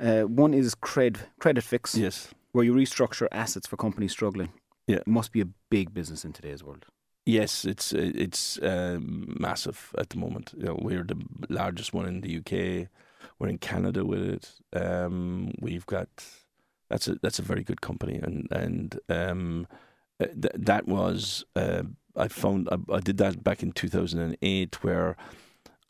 [0.00, 2.28] Uh, one is Cred Credit Fix, yes.
[2.52, 4.50] where you restructure assets for companies struggling.
[4.86, 4.96] Yeah.
[4.98, 6.86] It must be a big business in today's world.
[7.26, 10.54] Yes, it's it's um, massive at the moment.
[10.56, 12.88] You know, we're the largest one in the UK.
[13.38, 14.52] We're in Canada with it.
[14.72, 16.08] Um, we've got
[16.88, 19.66] that's a that's a very good company, and and um,
[20.20, 21.82] uh, th- that was uh,
[22.16, 25.16] I found I, I did that back in two thousand and eight, where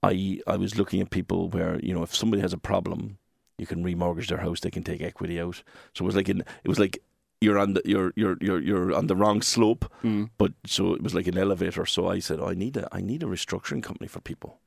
[0.03, 3.19] I I was looking at people where you know if somebody has a problem,
[3.59, 5.63] you can remortgage their house, they can take equity out.
[5.95, 6.99] So it was like in, it was like
[7.41, 9.91] you're on the you're you're you're you're on the wrong slope.
[10.03, 10.31] Mm.
[10.39, 11.87] But so it was like an elevator.
[11.87, 14.61] So I said, oh, I need a I need a restructuring company for people.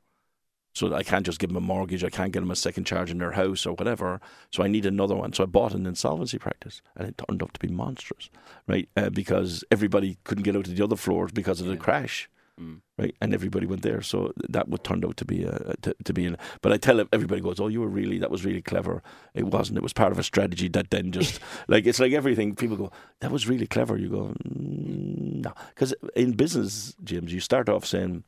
[0.74, 2.04] So I can't just give them a mortgage.
[2.04, 4.22] I can't get them a second charge in their house or whatever.
[4.52, 5.34] So I need another one.
[5.34, 8.30] So I bought an insolvency practice, and it turned out to be monstrous,
[8.68, 8.88] right?
[8.96, 11.80] Uh, because everybody couldn't get out to the other floors because of the Yeah.
[11.80, 12.30] crash,
[12.60, 12.82] Mm.
[12.98, 13.16] right?
[13.22, 14.02] And everybody went there.
[14.02, 16.26] So that would turned out to be a, to, to be.
[16.26, 19.02] An, but I tell everybody goes, oh, you were really that was really clever.
[19.34, 19.78] It wasn't.
[19.78, 22.56] It was part of a strategy that then just like it's like everything.
[22.56, 23.98] People go, that was really clever.
[23.98, 28.24] You go, mm, no, because in business, James, you start off saying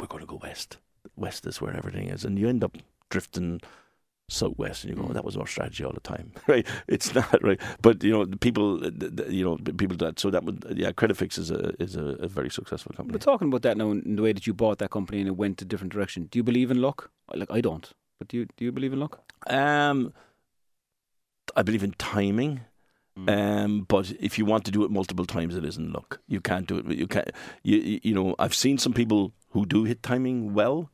[0.00, 0.78] we're going to go west.
[1.16, 2.76] West is where everything is, and you end up
[3.10, 3.60] drifting
[4.30, 5.10] southwest, and you go, Mm.
[5.10, 6.66] oh, that was our strategy all the time, right?
[6.86, 10.30] It's not right, but you know, the people, th- th- you know, people that so
[10.30, 13.12] that would yeah, Creditfix is a is a, a very successful company.
[13.12, 15.36] But talking about that now, in the way that you bought that company and it
[15.36, 17.10] went a different direction, do you believe in luck?
[17.34, 19.20] Like I don't, but do you do you believe in luck?
[19.46, 20.12] Um,
[21.56, 22.60] I believe in timing.
[23.18, 23.64] Mm.
[23.64, 26.20] Um, but if you want to do it multiple times, it isn't luck.
[26.28, 26.86] You can't do it.
[26.86, 27.30] You can't.
[27.64, 30.90] You you, you know, I've seen some people who do hit timing well.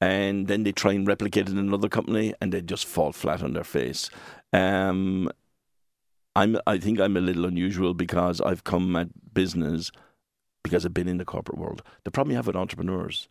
[0.00, 3.42] And then they try and replicate it in another company, and they just fall flat
[3.42, 4.10] on their face.
[4.52, 5.28] Um,
[6.36, 6.58] I'm.
[6.66, 9.90] I think I'm a little unusual because I've come at business
[10.62, 11.82] because I've been in the corporate world.
[12.04, 13.28] The problem you have with entrepreneurs.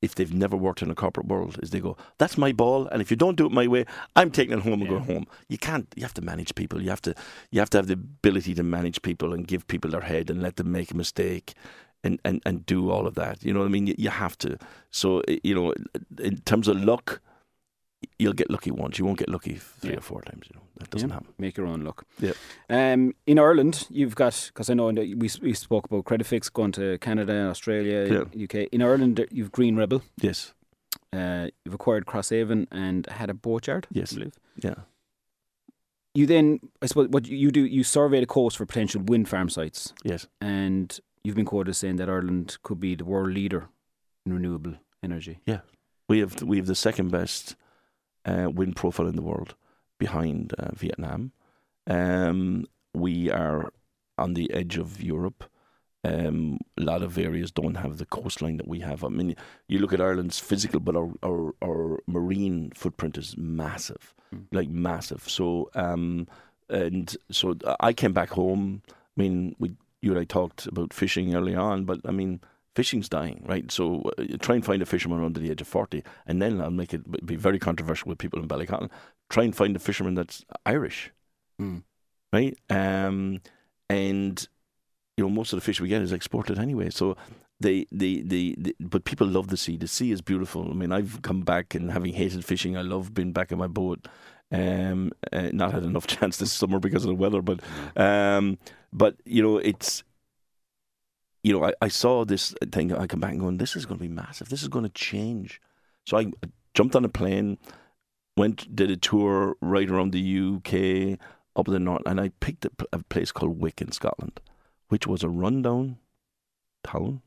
[0.00, 3.02] If they've never worked in a corporate world, is they go, "That's my ball," and
[3.02, 4.90] if you don't do it my way, I'm taking it home and Yeah.
[4.90, 5.26] going home.
[5.48, 5.92] You can't.
[5.96, 6.80] You have to manage people.
[6.80, 7.16] You have to
[7.50, 10.40] you have to have the ability to manage people and give people their head and
[10.40, 11.54] let them make a mistake
[12.04, 13.44] and, and, and do all of that.
[13.44, 13.86] You know what I mean?
[13.88, 14.58] You, you have to.
[14.90, 15.74] So, you know,
[16.18, 17.20] in terms of luck,
[18.18, 18.98] you'll get lucky once.
[18.98, 19.98] You won't get lucky three Yeah.
[19.98, 20.46] or four times.
[20.48, 21.14] You know, that doesn't Yeah.
[21.14, 21.34] happen.
[21.38, 22.04] Make your own luck.
[22.20, 22.32] Yeah.
[22.70, 26.98] Um, in Ireland, you've got because I know we we spoke about Creditfix going to
[26.98, 28.44] Canada, and Australia, Yeah.
[28.44, 28.68] UK.
[28.72, 30.02] In Ireland, you've Green Rebel.
[30.20, 30.54] Yes.
[31.12, 33.86] Uh, you've acquired Crosshaven and had a boatyard.
[33.90, 34.12] Yes.
[34.12, 34.34] I believe.
[34.62, 34.74] Yeah.
[36.14, 39.48] You then, I suppose, what you do, you survey the coast for potential wind farm
[39.48, 40.26] sites, Yes.
[40.40, 43.68] and you've been quoted as saying that Ireland could be the world leader
[44.24, 45.40] in renewable energy.
[45.44, 45.60] Yeah,
[46.08, 47.54] we have we have the second best
[48.24, 49.54] uh, wind profile in the world,
[49.98, 51.32] behind uh, Vietnam.
[51.86, 52.64] Um,
[52.94, 53.70] we are
[54.16, 55.44] on the edge of Europe.
[56.04, 59.04] Um, a lot of areas don't have the coastline that we have.
[59.04, 59.36] I mean,
[59.66, 64.44] you look at Ireland's physical, but our our, our marine footprint is massive, Mm.
[64.52, 65.22] like massive.
[65.26, 66.26] So, um,
[66.68, 68.82] and so I came back home.
[68.90, 69.68] I mean, we
[70.02, 72.40] you and I talked about fishing early on, but I mean,
[72.76, 73.70] fishing's dying, right?
[73.72, 76.70] So uh, try and find a fisherman under the age of 40, and then I'll
[76.70, 78.90] make it be very controversial with people in Ballycotton.
[79.30, 81.10] Try and find a fisherman that's Irish,
[81.60, 81.82] Mm.
[82.32, 82.56] right?
[82.70, 83.40] Um,
[83.90, 84.46] and
[85.16, 86.90] you know, most of the fish we get is exported anyway.
[86.90, 87.16] So
[87.58, 89.76] they, they, they, they, but people love the sea.
[89.76, 90.70] The sea is beautiful.
[90.70, 93.66] I mean, I've come back and having hated fishing, I love being back in my
[93.66, 94.06] boat.
[94.50, 97.60] Um, uh, not had enough chance this summer because of the weather, but
[97.96, 98.58] um,
[98.92, 100.02] but you know, it's
[101.42, 102.92] you know, I, I saw this thing.
[102.92, 104.48] I come back and going, this is going to be massive.
[104.48, 105.60] This is going to change.
[106.06, 106.32] So I
[106.74, 107.58] jumped on a plane,
[108.36, 111.18] went did a tour right around the UK,
[111.56, 114.40] up the north, and I picked a place called Wick in Scotland,
[114.88, 115.98] which was a rundown
[116.84, 117.22] town,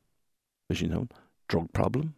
[0.68, 1.10] fishing town,
[1.48, 2.16] drug problem.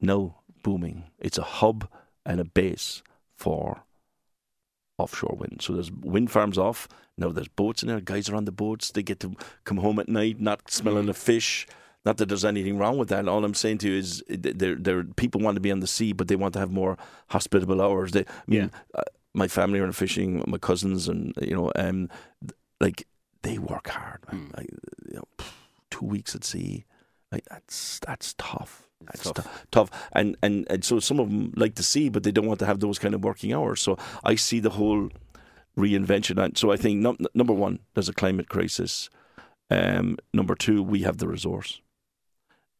[0.00, 1.04] No booming.
[1.18, 1.88] It's a hub
[2.24, 3.02] and a base
[3.38, 3.84] for
[4.98, 5.62] offshore wind.
[5.62, 6.88] So there's wind farms off.
[7.16, 8.00] Now there's boats in there.
[8.00, 8.90] Guys are on the boats.
[8.90, 11.66] They get to come home at night, not smelling the fish.
[12.04, 13.28] Not that there's anything wrong with that.
[13.28, 16.12] All I'm saying to you is, there, there, people want to be on the sea,
[16.12, 16.96] but they want to have more
[17.28, 18.12] hospitable hours.
[18.12, 19.02] They, I mean, uh,
[19.34, 22.08] my family are in fishing, my cousins, and you know, um,
[22.80, 23.06] like
[23.42, 24.22] they work hard.
[24.32, 24.56] Mm.
[24.56, 24.68] Like,
[25.10, 25.44] you know,
[25.90, 26.84] two weeks at sea,
[27.32, 28.88] like that's that's tough.
[29.06, 29.34] That's tough.
[29.34, 29.66] tough.
[29.70, 29.90] tough.
[30.12, 32.66] And, and and so some of them like to see, but they don't want to
[32.66, 33.80] have those kind of working hours.
[33.80, 35.10] So I see the whole
[35.76, 36.42] reinvention.
[36.42, 39.08] And so I think num- number one, there's a climate crisis.
[39.70, 41.80] Um, number two, we have the resource.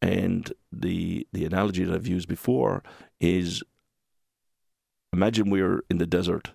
[0.01, 2.83] And the the analogy that I've used before
[3.21, 3.63] is
[5.13, 6.51] imagine we're in the desert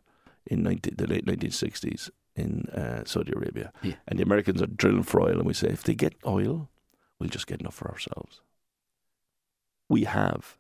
[0.47, 3.95] in 19, the late 1960s in uh, Saudi Arabia, Yeah.
[4.09, 6.69] and the Americans are drilling for oil, and we say if they get oil,
[7.25, 8.43] we'll just get enough for ourselves.
[9.89, 10.57] We have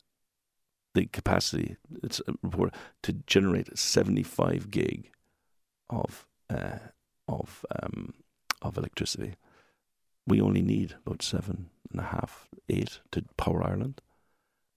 [0.95, 5.11] the capacity it's report to generate 75 gig
[5.91, 6.79] of uh,
[7.29, 8.15] of um,
[8.63, 9.35] of electricity.
[10.27, 14.01] We only need about seven and a half, eight to power Ireland.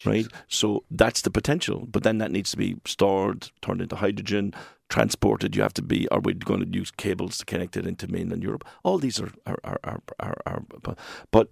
[0.06, 4.54] Right, so that's the potential, but then that needs to be stored, turned into hydrogen,
[4.90, 5.56] transported.
[5.56, 6.08] You have to be.
[6.10, 8.64] Are we going to use cables to connect it into mainland Europe?
[8.84, 11.00] All these are are are are, are, are but,
[11.32, 11.50] but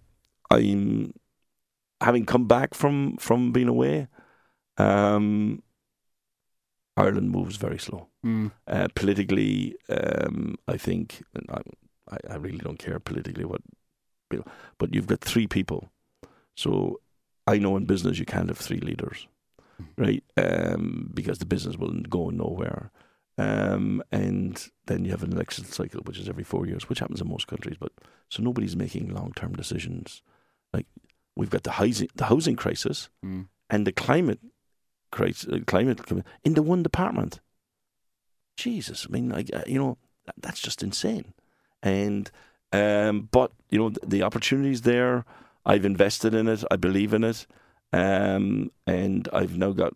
[0.52, 1.14] I'm
[2.02, 4.08] having come back from from being away.
[4.78, 5.64] Um,
[6.98, 8.08] Ireland moves very slow.
[8.26, 8.52] Mm.
[8.68, 13.62] Uh, politically, um, I think I, I, really don't care politically what,
[14.32, 14.46] you know,
[14.78, 15.90] but you've got three people.
[16.56, 17.02] So
[17.48, 19.28] I know in business you can't have three leaders,
[19.98, 20.24] right?
[20.38, 22.92] Um, because the business will go nowhere.
[23.38, 27.20] Um, and then you have an election cycle, which is every four years, which happens
[27.20, 27.76] in most countries.
[27.78, 27.92] But
[28.30, 30.22] so nobody's making long term decisions.
[30.76, 30.88] Like
[31.38, 33.48] we've got the housing, the housing crisis, Mm.
[33.70, 34.40] and the climate
[35.12, 36.00] crisis, uh, climate
[36.44, 37.40] in the one department.
[38.58, 39.98] Jesus, I mean, like uh, you know,
[40.44, 41.34] that's just insane.
[41.84, 42.32] And
[42.72, 45.26] um, but you know, the, the opportunities there.
[45.68, 46.64] I've invested in it.
[46.70, 47.48] I believe in it,
[47.92, 49.94] um, and I've now got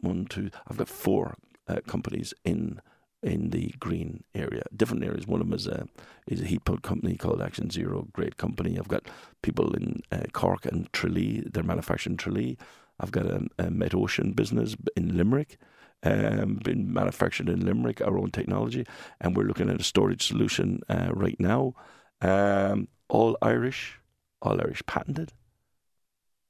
[0.00, 0.50] one, two.
[0.68, 1.36] I've got four
[1.68, 2.80] uh, companies in
[3.22, 5.26] in the green area, different areas.
[5.26, 5.86] One of them is a
[6.26, 8.78] is a heat pump company called Action Zero, great company.
[8.78, 9.06] I've got
[9.42, 12.58] people in uh, Cork and Tralee, they're manufacturing Tralee.
[13.00, 15.58] I've got a, a Met Ocean business in Limerick,
[16.02, 18.86] um, been manufactured in Limerick, our own technology,
[19.20, 21.74] and we're looking at a storage solution uh, right now.
[22.20, 23.98] Um, all Irish,
[24.40, 25.32] all Irish patented,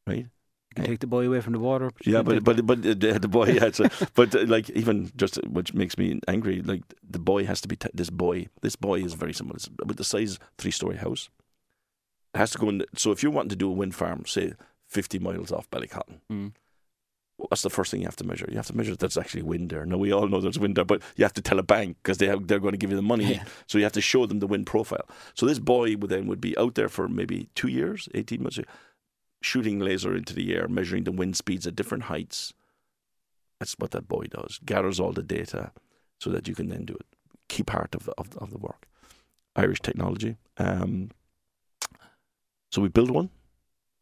[0.06, 0.26] right?
[0.72, 1.90] You can take the boy away from the water.
[2.06, 5.42] Yeah, but but but the, the boy, yeah, so, but uh, like even just uh,
[5.50, 6.62] which makes me angry.
[6.62, 8.48] Like the buoy has to be t- this buoy.
[8.62, 9.54] This buoy is very simple.
[9.56, 11.28] It's about the size three story house.
[12.34, 12.78] It has to go in.
[12.78, 14.54] The, so if you're wanting to do a wind farm, say
[14.88, 16.52] fifty miles off Ballycotton, Mm.
[17.36, 18.46] what's the first thing you have to measure?
[18.48, 19.84] You have to measure that there's actually wind there.
[19.84, 22.16] Now we all know there's wind there, but you have to tell a bank because
[22.18, 23.34] they have, they're going to give you the money.
[23.34, 23.44] Yeah.
[23.66, 25.06] So you have to show them the wind profile.
[25.34, 28.58] So this buoy would then would be out there for maybe two years, eighteen months,
[29.42, 32.54] shooting laser into the air, measuring the wind speeds at different heights.
[33.58, 34.58] That's what that boy does.
[34.64, 35.72] Gathers all the data
[36.18, 37.06] so that you can then do it.
[37.48, 38.86] Key part of of, of the work.
[39.54, 40.36] Irish technology.
[40.56, 41.10] Um,
[42.70, 43.30] so we build one.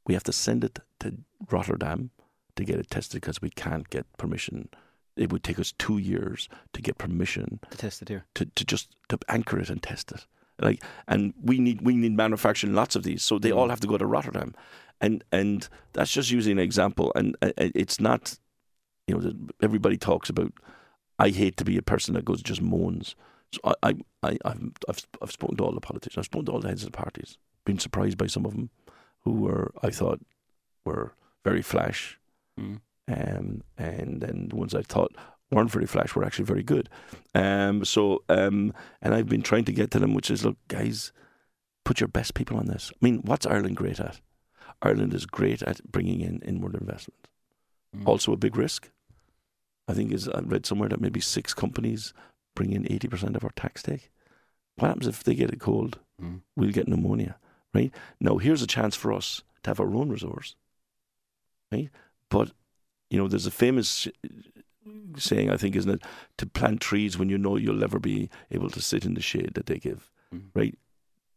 [0.07, 1.17] We have to send it to
[1.51, 2.11] Rotterdam
[2.57, 4.69] to get it tested because we can't get permission.
[5.17, 8.25] It would take us two years to get permission To test it here.
[8.35, 10.25] to, to just to anchor it and test it.
[10.61, 13.87] Like, and we need we need manufacturing lots of these, so they all have to
[13.89, 14.55] go to Rotterdam,
[15.01, 17.13] and and that's just using an example.
[17.15, 18.39] And it's not,
[19.07, 19.33] you know,
[19.63, 20.53] everybody talks about.
[21.19, 23.15] I hate to be a person that goes just moans.
[23.53, 26.19] So I I I I've I've, I've spoken to all the politicians.
[26.19, 27.37] I've spoken to all the heads of the parties.
[27.65, 28.71] Been surprised by some of them,
[29.21, 30.21] who were I thought
[30.85, 32.19] were very flash,
[32.59, 32.81] Mm.
[33.09, 35.15] um, and then the ones I thought
[35.51, 36.89] weren't very flash were actually very good.
[37.35, 41.13] Um, so, um, and I've been trying to get to them, which is look, guys,
[41.85, 42.91] put your best people on this.
[42.95, 44.21] I mean, what's Ireland great at?
[44.83, 47.29] Ireland is great at bringing in inward investment.
[47.97, 48.07] Mm.
[48.07, 48.91] Also, a big risk.
[49.89, 52.13] I think is I read somewhere that maybe six companies
[52.55, 54.11] bring in eighty percent of our tax take.
[54.77, 55.99] What happens if they get a cold?
[56.23, 56.41] Mm.
[56.57, 57.37] We'll get pneumonia,
[57.75, 57.93] right?
[58.21, 60.55] Now, here's a chance for us to have our own resource,
[61.73, 61.91] right?
[62.29, 62.53] But
[63.11, 64.07] you know, there's a famous
[65.17, 66.03] saying, I think, isn't it,
[66.39, 69.53] to plant trees when you know you'll never be able to sit in the shade
[69.55, 70.45] that they give, Mm.
[70.55, 70.79] right?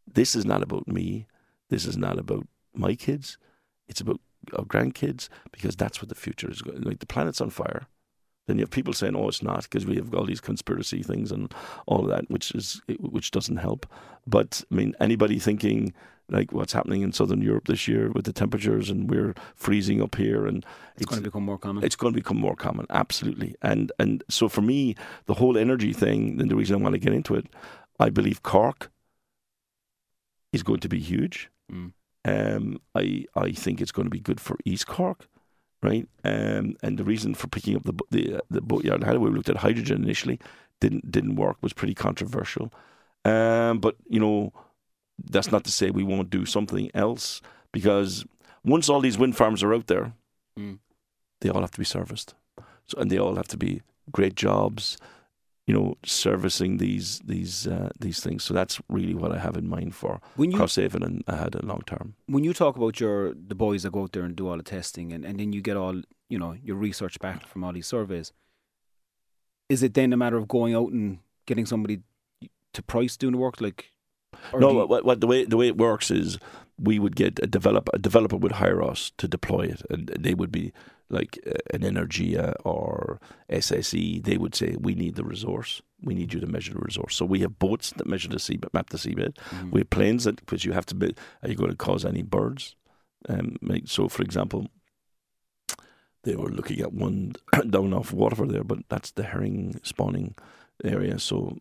[0.06, 1.26] This is not about me.
[1.68, 3.38] This is not about my kids.
[3.88, 4.20] It's about
[4.58, 6.82] our grandkids because that's what the future is going.
[6.82, 7.86] Like the planet's on fire.
[8.46, 11.32] Then you have people saying, "Oh, it's not," because we have all these conspiracy things
[11.32, 11.52] and
[11.86, 13.86] all of that, which is which doesn't help.
[14.26, 15.94] But I mean, anybody thinking
[16.30, 20.14] like what's happening in southern Europe this year with the temperatures and we're freezing up
[20.14, 20.64] here and
[20.96, 21.84] It's going to become more common.
[21.84, 23.54] it's going to become more common, absolutely.
[23.60, 24.94] And and so for me,
[25.26, 27.46] the whole energy thing, and the reason I want to get into it,
[28.00, 28.90] I believe Cork
[30.52, 31.50] is going to be huge.
[31.70, 31.92] Mm.
[32.24, 35.28] Um, I I think it's going to be good for East Cork,
[35.82, 36.08] right?
[36.24, 39.58] Um, and the reason for picking up the the the boatyard Halloway, we looked at
[39.58, 40.38] hydrogen initially,
[40.80, 42.72] didn't didn't work, was pretty controversial.
[43.24, 44.52] Um, but you know,
[45.30, 47.40] that's not to say we won't do something else
[47.72, 48.24] because
[48.64, 50.12] once all these wind farms are out there,
[50.58, 50.78] Mm.
[51.40, 52.34] they all have to be serviced.
[52.86, 53.82] So and they all have to be
[54.12, 54.96] great jobs,
[55.66, 58.44] you know, servicing these these uh, these things.
[58.44, 61.64] So that's really what I have in mind for When you Crosshaven and ahead and
[61.66, 62.14] long term.
[62.26, 64.62] when you talk about your the boys that go out there and do all the
[64.62, 67.86] testing and, and then you get all you know your research back from all these
[67.86, 68.32] surveys
[69.68, 72.00] is it then a matter of going out and getting somebody
[72.72, 73.90] to price doing the work like
[74.58, 76.38] No, you- what, what the way the way it works is
[76.78, 77.90] we would get a developer.
[77.94, 80.72] A developer would hire us to deploy it, and they would be
[81.08, 84.22] like uh, an Energia or SSE.
[84.24, 85.82] They would say, "We need the resource.
[86.02, 88.72] We need you to measure the resource." So we have boats that measure the seabed,
[88.74, 89.36] map the seabed.
[89.36, 89.70] Mhm.
[89.70, 91.14] We have planes that because you have to be.
[91.42, 92.74] Are you going to cause any birds?
[93.28, 94.68] Um, like, so, for example,
[96.24, 97.34] they were looking at one
[97.70, 100.34] down off Waterford there, but that's the herring spawning
[100.82, 101.18] area.
[101.18, 101.56] So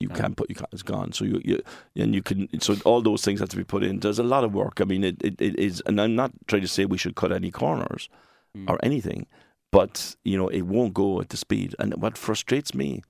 [0.00, 1.12] you can't put you can't, it's gone.
[1.12, 1.62] So you, you
[1.96, 4.00] and you can so all those things have to be put in.
[4.00, 4.80] There's a lot of work.
[4.80, 7.32] I mean, it, it, it is, and I'm not trying to say we should cut
[7.32, 8.08] any corners
[8.56, 8.70] Mm.
[8.70, 9.26] or anything,
[9.72, 11.74] but you know it won't go at the speed.
[11.80, 13.02] And what frustrates me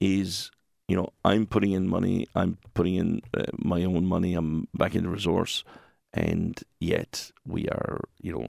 [0.00, 0.50] is,
[0.86, 4.94] you know, I'm putting in money, I'm putting in uh, my own money, I'm back
[4.94, 5.64] in the resource,
[6.12, 8.48] and yet we are, you know,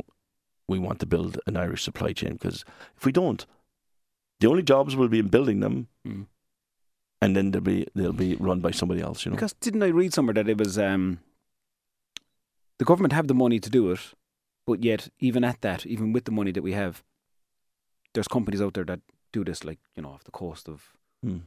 [0.67, 2.63] we want to build an Irish supply chain because
[2.97, 3.45] if we don't,
[4.39, 6.25] the only jobs will be in building them, Mm.
[7.21, 9.25] And then they'll be they'll be run by somebody else.
[9.25, 11.19] You know, Because didn't I read somewhere that it was um,
[12.77, 13.99] the government have the money to do it,
[14.65, 17.03] but yet even at that, even with the money that we have,
[18.13, 19.01] there's companies out there that
[19.31, 20.93] do this, like you know, off the coast of
[21.25, 21.41] Mm.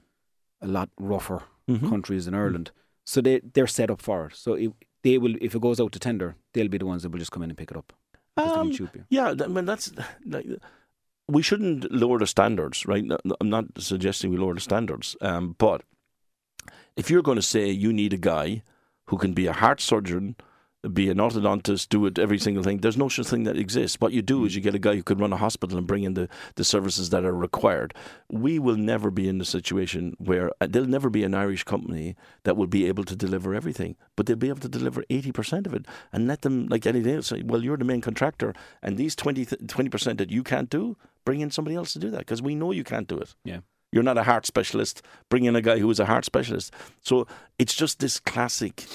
[0.61, 1.89] a lot rougher Mhm.
[1.89, 2.71] countries in Ireland.
[3.07, 4.37] So they they're set up for it.
[4.37, 4.73] So it,
[5.03, 7.33] they will, if it goes out to tender, they'll be the ones that will just
[7.33, 7.93] come in and pick it up.
[8.37, 8.71] Um.
[9.09, 9.91] Yeah, that, I mean that's
[10.27, 10.47] like
[11.29, 13.05] we shouldn't lower the standards, right?
[13.41, 15.83] I'm not suggesting we lower the standards, um, but
[16.97, 18.63] if you're going to say you need a guy
[19.07, 20.37] who can be a heart surgeon,
[20.93, 24.01] be an orthodontist, do it every single thing, there's no such thing that exists.
[24.01, 26.03] What you do is you get a guy who can run a hospital and bring
[26.03, 27.95] in the, the services that are required.
[28.29, 32.17] We will never be in the situation where uh, there'll never be an Irish company
[32.43, 35.75] that will be able to deliver everything, but they'll be able to deliver 80% of
[35.75, 38.53] it and let them, like anything else, say, well, you're the main contractor,
[38.83, 42.19] and these 20, 20% that you can't do, bring in somebody else to do that
[42.21, 43.35] because we know you can't do it.
[43.45, 43.61] Yeah.
[43.93, 45.03] You're not a heart specialist.
[45.29, 46.73] Bring in a guy who is a heart specialist.
[47.03, 47.27] So
[47.59, 48.87] it's just this classic.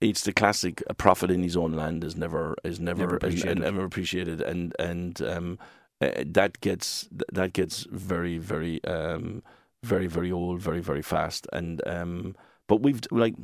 [0.00, 0.82] It's the classic.
[0.88, 3.58] A prophet in his own land is never is never Never appreciated.
[3.60, 5.58] never appreciated, and and um,
[6.02, 9.42] uh, that gets that gets very very um,
[9.82, 11.46] very very old very very fast.
[11.54, 12.36] And um,
[12.68, 13.34] but we've like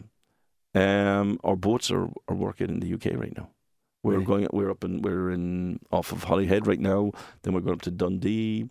[0.75, 3.49] um, our boats are, are working in the UK right now.
[4.03, 4.25] We're Really?
[4.25, 4.47] going.
[4.53, 5.03] We're up in.
[5.03, 7.13] We're in off of Holyhead right now.
[7.43, 8.69] Then we're going up to Dundee.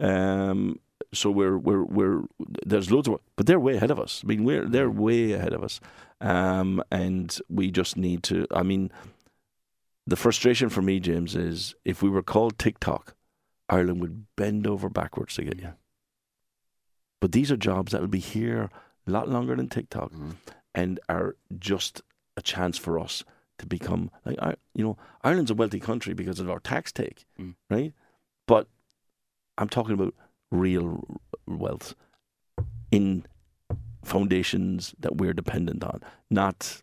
[0.00, 0.80] Um,
[1.14, 2.22] so we're we're we're
[2.66, 4.22] there's loads of work, but they're way ahead of us.
[4.24, 5.80] I mean, we're they're way ahead of us,
[6.20, 8.46] um, and we just need to.
[8.50, 8.90] I mean,
[10.06, 13.14] the frustration for me, James, is if we were called TikTok,
[13.68, 15.74] Ireland would bend over backwards to get you.
[17.20, 18.68] But these are jobs that will be here
[19.06, 20.34] a lot longer than TikTok Mhm.
[20.74, 22.02] and are just
[22.36, 23.22] a chance for us
[23.62, 27.24] to become like I- you know Ireland's a wealthy country because of our tax take,
[27.40, 27.54] Mm.
[27.70, 27.94] right?
[28.46, 28.68] But
[29.56, 30.14] I'm talking about
[30.50, 31.94] real wealth
[32.90, 33.24] in
[34.04, 36.00] foundations that we're dependent on,
[36.30, 36.82] not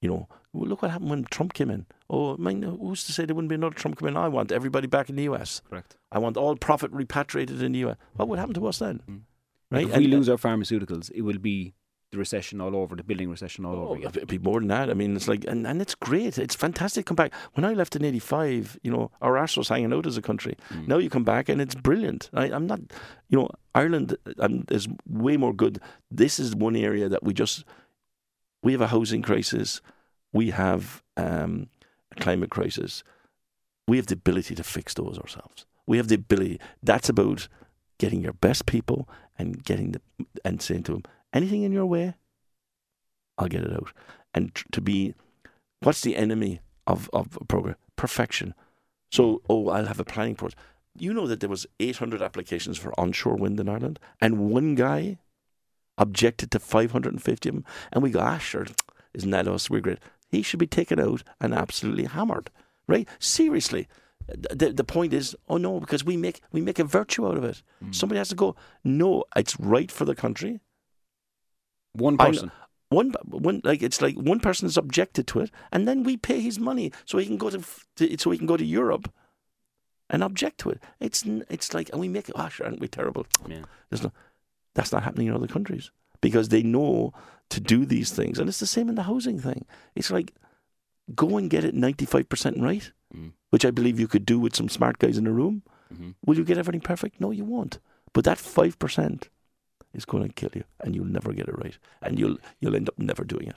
[0.00, 0.28] you know.
[0.52, 1.86] Well, look what happened when Trump came in.
[2.08, 4.16] Oh, I mean, who's to say there wouldn't be another Trump come in?
[4.16, 5.62] I want everybody back in the US.
[5.68, 5.96] Correct.
[6.12, 7.96] I want all profit repatriated in the US.
[8.14, 9.00] What would happen to us then?
[9.10, 9.20] Mm.
[9.72, 9.88] Right?
[9.88, 11.74] If we And- lose our pharmaceuticals, it will be
[12.14, 14.10] the recession all over, the building recession all Oh, over again.
[14.14, 14.88] it'd be more than that.
[14.90, 16.38] I mean, it's like, and, and it's great.
[16.38, 17.06] It's fantastic.
[17.06, 17.32] Come back.
[17.52, 20.56] When I left in '85, you know, our arse was hanging out as a country.
[20.70, 20.88] Mm.
[20.88, 22.30] Now you come back and it's brilliant.
[22.32, 22.80] I, I'm not,
[23.28, 25.80] you know, Ireland um, is way more good.
[26.10, 27.64] This is one area that we just,
[28.62, 29.80] we have a housing crisis.
[30.32, 31.68] We have um,
[32.10, 33.04] a climate crisis.
[33.86, 35.66] We have the ability to fix those ourselves.
[35.86, 36.58] We have the ability.
[36.82, 37.48] That's about
[37.98, 39.08] getting your best people
[39.38, 40.00] and getting the
[40.44, 41.02] and saying to them,
[41.34, 42.14] anything in your way,
[43.36, 43.92] I'll get it out.
[44.32, 45.14] And to be,
[45.80, 47.76] what's the enemy of of a program?
[47.96, 48.54] Perfection.
[49.10, 50.58] So, oh, I'll have a planning process.
[50.96, 55.18] You know that there was 800 applications for onshore wind in Ireland, and one guy
[55.98, 58.66] objected to 550 of them, and we go, ah, sure,
[59.12, 59.70] isn't that us?
[59.70, 59.98] We're great.
[60.28, 62.50] He should be taken out and absolutely hammered,
[62.86, 63.08] right?
[63.18, 63.88] Seriously.
[64.26, 67.44] The, the point is, oh no, because we make we make a virtue out of
[67.44, 67.62] it.
[67.84, 67.94] Mm.
[67.94, 68.56] Somebody has to go.
[68.82, 70.60] No, it's right for the country.
[71.94, 72.50] One I person.
[72.90, 76.40] One, one, like it's like one person is objected to it, and then we pay
[76.40, 77.64] his money so he can go to,
[77.96, 79.10] to so he can go to Europe
[80.10, 80.80] and object to it.
[81.00, 82.34] It's it's like, and we make it.
[82.38, 83.26] Oh, aren't we terrible?
[83.48, 83.62] Yeah.
[83.90, 84.12] No,
[84.74, 85.90] that's not happening in other countries
[86.20, 87.12] because they know
[87.50, 89.64] to do these things, and it's the same in the housing thing.
[89.96, 90.32] It's like
[91.14, 93.32] go and get it ninety five percent right, Mm.
[93.50, 95.62] which I believe you could do with some smart guys in the room.
[95.88, 97.20] hmm Will you get everything perfect?
[97.20, 97.78] No, you won't.
[98.12, 99.28] But that five percent
[99.94, 102.88] is going to kill you, and you'll never get it right, and you'll you'll end
[102.88, 103.56] up never doing it.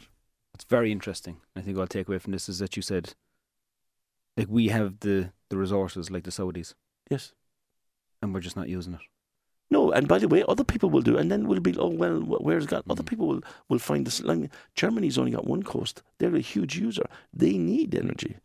[0.53, 1.37] It's very interesting.
[1.55, 3.13] I think what I'll take away from this is that you said,
[4.35, 6.73] like, we have the, the resources like the Saudis,
[7.11, 7.33] Yes.
[8.21, 9.01] and we're just not using it.
[9.69, 12.21] No, and by the way, other people will do, and then we'll be, oh well,
[12.21, 12.85] where's it got?
[12.89, 13.07] Other mm.
[13.07, 14.21] people will will find this.
[14.21, 16.03] I mean, Germany's only got one coast.
[16.19, 17.05] They're a huge user.
[17.33, 18.37] They need energy.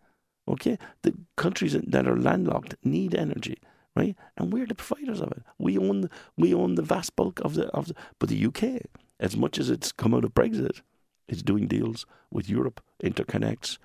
[0.49, 3.59] Okay, the countries that are landlocked need energy,
[3.95, 4.16] right?
[4.36, 5.43] And we're the providers of it.
[5.59, 7.95] We own we own the vast bulk of the of the.
[8.18, 8.82] But the UK,
[9.20, 10.80] as much as it's come out of Brexit,
[11.28, 13.78] is doing deals with Europe, interconnects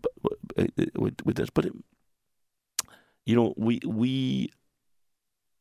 [0.00, 1.50] b- b- with with this.
[1.50, 1.72] But it,
[3.26, 4.50] you know, we we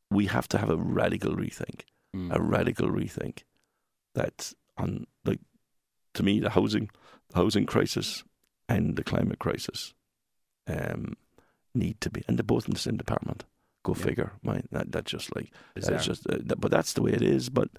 [0.10, 1.82] we have to have a radical rethink
[2.16, 2.34] Mm.
[2.34, 3.40] a radical rethink
[4.16, 5.42] that on like
[6.14, 6.90] to me the housing
[7.30, 8.24] the housing crisis
[8.70, 9.94] and the climate crisis
[10.68, 11.18] um
[11.76, 13.44] need to be and they're both in the same department
[13.84, 14.06] go Yeah.
[14.06, 15.92] figure right that that's just like Bizarre.
[15.94, 17.70] that's just uh, that, but that's the way it is but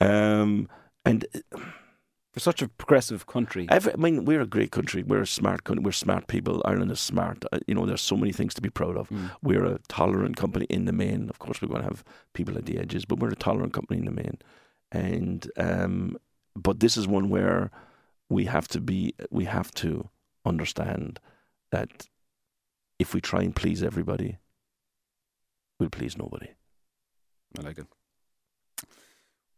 [0.00, 0.68] um
[1.04, 1.60] and uh,
[2.34, 5.64] For such a progressive country, every, I mean we're a great country we're a smart
[5.64, 8.60] country we're smart people Ireland is smart uh, you know there's so many things to
[8.62, 9.30] be proud of Mm.
[9.42, 11.20] we're a tolerant company in the main.
[11.30, 12.04] Of course, we're going to have
[12.38, 14.36] people at the edges, but we're a tolerant company in the main.
[14.92, 16.16] And um,
[16.66, 17.70] but this is one where
[18.36, 19.14] we have to be.
[19.38, 19.90] We have to
[20.44, 21.18] understand
[21.74, 21.90] that
[22.98, 24.36] if we try and please everybody,
[25.78, 26.48] we'll please nobody.
[27.58, 27.86] I like it.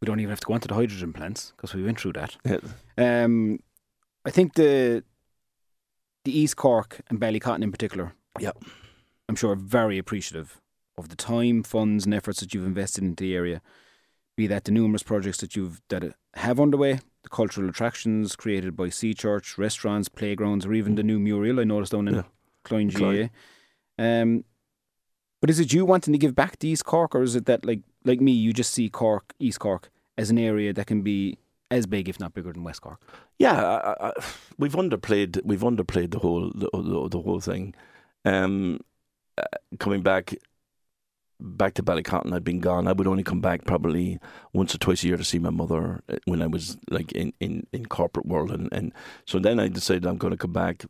[0.00, 2.14] We don't even have to go on to the hydrogen plants because we went through
[2.14, 2.36] that.
[2.44, 3.24] Yeah.
[3.24, 3.60] Um,
[4.24, 5.04] I think the
[6.24, 8.12] the East Cork and Ballycotton in particular.
[8.38, 8.62] Yep.
[9.28, 10.60] I'm sure, very appreciative
[10.98, 13.62] of the time, funds, and efforts that you've invested into the area.
[14.36, 18.88] Be that the numerous projects that you've that have underway, the cultural attractions created by
[18.88, 22.22] Sea Church, restaurants, playgrounds, or even the new mural I noticed down in Yeah.
[22.64, 22.88] Cloyne.
[22.88, 23.28] GAA.
[23.98, 24.44] Um,
[25.40, 27.64] but is it you wanting to give back to East Cork, or is it that
[27.64, 31.38] like like me, you just see Cork, East Cork, as an area that can be
[31.70, 33.00] as big, if not bigger, than West Cork?
[33.38, 34.12] Yeah, I, I,
[34.58, 37.74] we've underplayed we've underplayed the whole the, the, the whole thing.
[38.24, 38.80] Um,
[39.38, 39.44] uh,
[39.78, 40.34] coming back
[41.40, 42.86] back to Ballycotton, I'd been gone.
[42.86, 44.18] I would only come back probably
[44.52, 47.32] once or twice a year to see my mother uh, when I was like in,
[47.40, 48.92] in, in corporate world, and, and
[49.24, 50.84] so then I decided I'm going to come back.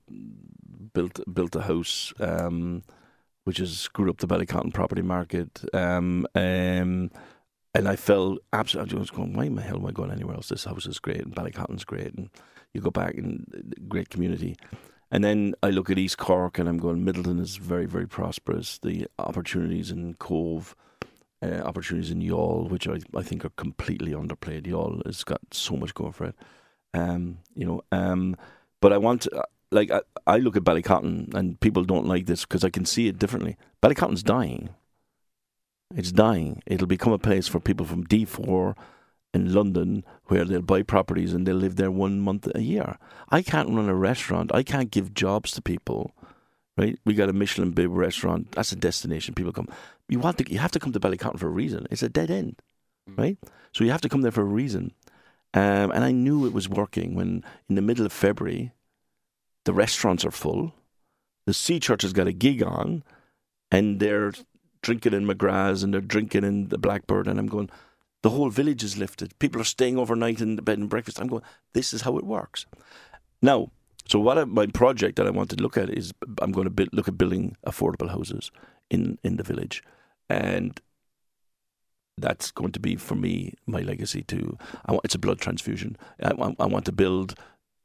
[0.92, 2.82] Built built a house, um,
[3.44, 5.62] which has screwed up the Ballycotton property market.
[5.74, 7.10] Um, um,
[7.74, 8.96] and I felt absolutely.
[8.96, 10.48] I was going, why the hell am I going anywhere else?
[10.48, 12.30] This house is great, and Ballycotton's great, and
[12.74, 14.56] you go back and uh, great community.
[15.12, 18.78] And then I look at East Cork, and I'm going, Midleton is very, very prosperous.
[18.78, 20.74] The opportunities in Cobh,
[21.42, 24.66] uh, opportunities in Youghal, which I, I think are completely underplayed.
[24.66, 26.36] Youghal has got so much going for it.
[26.92, 28.36] Um, you know, um,
[28.80, 32.44] but I want, uh, like, I, I look at Ballycotton, and people don't like this
[32.44, 33.56] because I can see it differently.
[33.82, 34.70] Ballycotton's dying.
[35.94, 36.62] It's dying.
[36.66, 38.76] It'll become a place for people from D4
[39.32, 42.98] in London where they'll buy properties and they'll live there one month a year.
[43.30, 44.54] I can't run a restaurant.
[44.54, 46.14] I can't give jobs to people.
[46.76, 46.98] Right?
[47.04, 48.52] We got a Michelin bib restaurant.
[48.52, 49.34] That's a destination.
[49.34, 49.68] People come.
[50.08, 50.50] You want to.
[50.50, 51.86] You have to come to Ballycotton for a reason.
[51.90, 52.56] It's a dead end,
[53.16, 53.36] right?
[53.72, 54.94] So you have to come there for a reason.
[55.52, 58.72] Um, and I knew it was working when, in the middle of February,
[59.64, 60.74] the restaurants are full.
[61.46, 63.02] The Sea Church has got a gig on,
[63.70, 64.32] and they're
[64.82, 67.26] drinking in McGrath's and they're drinking in the Blackbird.
[67.26, 67.70] And I'm going,
[68.22, 69.38] the whole village is lifted.
[69.38, 71.20] People are staying overnight in the bed and breakfast.
[71.20, 71.42] I'm going,
[71.72, 72.66] this is how it works.
[73.42, 73.70] Now,
[74.06, 76.88] so what I, my project that I want to look at is I'm going to
[76.92, 78.50] look at building affordable houses
[78.90, 79.82] in, in the village.
[80.28, 80.80] And
[82.18, 84.58] that's going to be for me my legacy too.
[84.84, 85.96] I want, it's a blood transfusion.
[86.22, 87.34] I want, I want to build.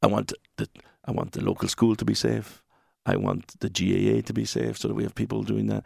[0.06, 0.68] I want the
[1.04, 2.62] I want the local school to be safe.
[3.04, 5.84] I want the GAA to be safe, so that we have people doing that.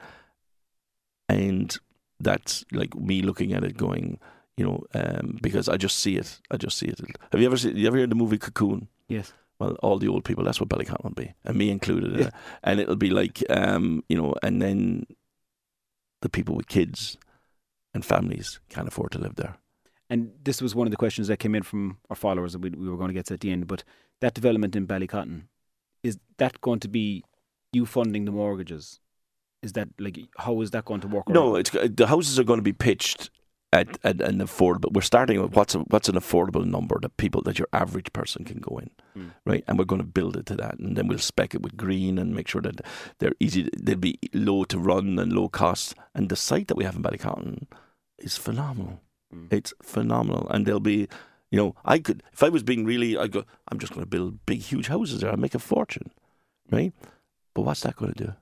[1.28, 1.76] And
[2.18, 4.18] that's like me looking at it, going,
[4.56, 6.40] you know, um, because I just see it.
[6.50, 7.00] I just see it.
[7.32, 7.76] Have you ever seen?
[7.76, 8.88] You ever heard the movie Cocoon?
[9.08, 9.32] Yes.
[9.58, 10.44] Well, all the old people.
[10.44, 12.18] That's what Ballycotton will be, and me included.
[12.18, 12.30] Yeah.
[12.62, 15.06] And it'll be like, um, you know, and then
[16.22, 17.16] the people with kids
[17.94, 19.56] and families can't afford to live there.
[20.11, 22.70] And this was one of the questions that came in from our followers that we,
[22.70, 23.66] we were going to get to at the end.
[23.68, 23.84] But
[24.20, 25.44] that development in Ballycotton,
[26.02, 27.24] is that going to be
[27.72, 28.98] you funding the mortgages?
[29.62, 31.28] Is that like how is that going to work?
[31.28, 33.30] No, it's the houses are going to be pitched
[33.72, 34.80] at, at an affordable.
[34.80, 38.12] But we're starting with what's a, what's an affordable number that people that your average
[38.12, 39.32] person can go in, Mm.
[39.44, 39.64] right?
[39.66, 42.18] And we're going to build it to that, and then we'll spec it with green
[42.18, 42.80] and make sure that
[43.18, 43.68] they're easy.
[43.76, 45.94] They'll be low to run and low cost.
[46.14, 47.66] And the site that we have in Ballycotton
[48.18, 49.00] is phenomenal.
[49.35, 49.53] Mm.
[49.53, 51.09] It's phenomenal, and they'll be.
[51.51, 53.45] You know, I could if I was being really, I go.
[53.68, 55.31] I'm just going to build big, huge houses there.
[55.31, 56.12] I'll make a fortune,
[56.70, 56.93] right?
[57.55, 58.33] But what's that going to do?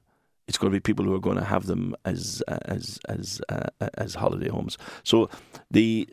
[0.47, 3.68] It's going to be people who are going to have them as as as uh,
[3.95, 4.76] as holiday homes.
[5.05, 5.30] So
[5.70, 6.09] the,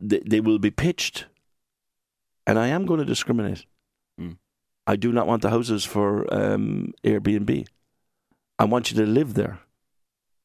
[0.00, 1.26] the they will be pitched,
[2.46, 3.64] and I am going to discriminate.
[4.20, 4.38] Mm.
[4.86, 7.66] I do not want the houses for um, Airbnb.
[8.58, 9.60] I want you to live there.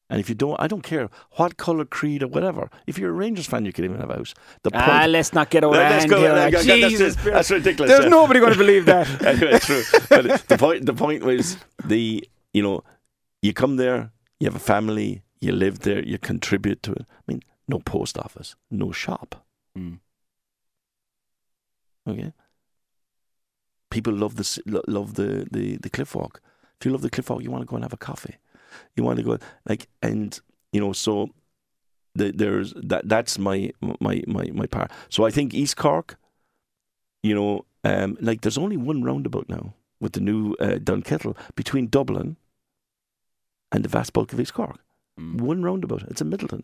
[0.10, 2.70] And if you don't, I don't care what color, creed, or whatever.
[2.86, 4.34] If you're a Rangers fan, you can even have a house.
[4.64, 6.18] The Ah, let's not get over Let's go.
[6.20, 6.34] here.
[6.34, 7.92] That's- that's- Jesus, that's ridiculous.
[7.92, 8.10] There's yeah.
[8.10, 9.06] nobody going to believe that.
[9.26, 9.84] anyway, true.
[10.10, 12.84] But the point, the point was the you know,
[13.42, 17.06] you come there, you have a family, you live there, you contribute to it.
[17.10, 19.46] I mean, no post office, no shop.
[19.78, 20.00] Mm.
[22.08, 22.34] Okay.
[23.90, 26.42] People love the love the the the cliff walk.
[26.80, 28.36] If you love the cliff walk, you want to go and have a coffee.
[28.96, 30.40] You want to go like and
[30.72, 31.30] you know so.
[32.16, 33.08] The, there's that.
[33.08, 34.92] That's my my my my part.
[35.10, 36.18] So I think East Cork.
[37.24, 41.88] You know, um, like there's only one roundabout now with the new uh, Dunkettle between
[41.88, 42.38] Dublin
[43.72, 44.80] and the vast bulk of East Cork.
[45.20, 45.42] Mm.
[45.42, 46.04] One roundabout.
[46.04, 46.64] It's in Midleton.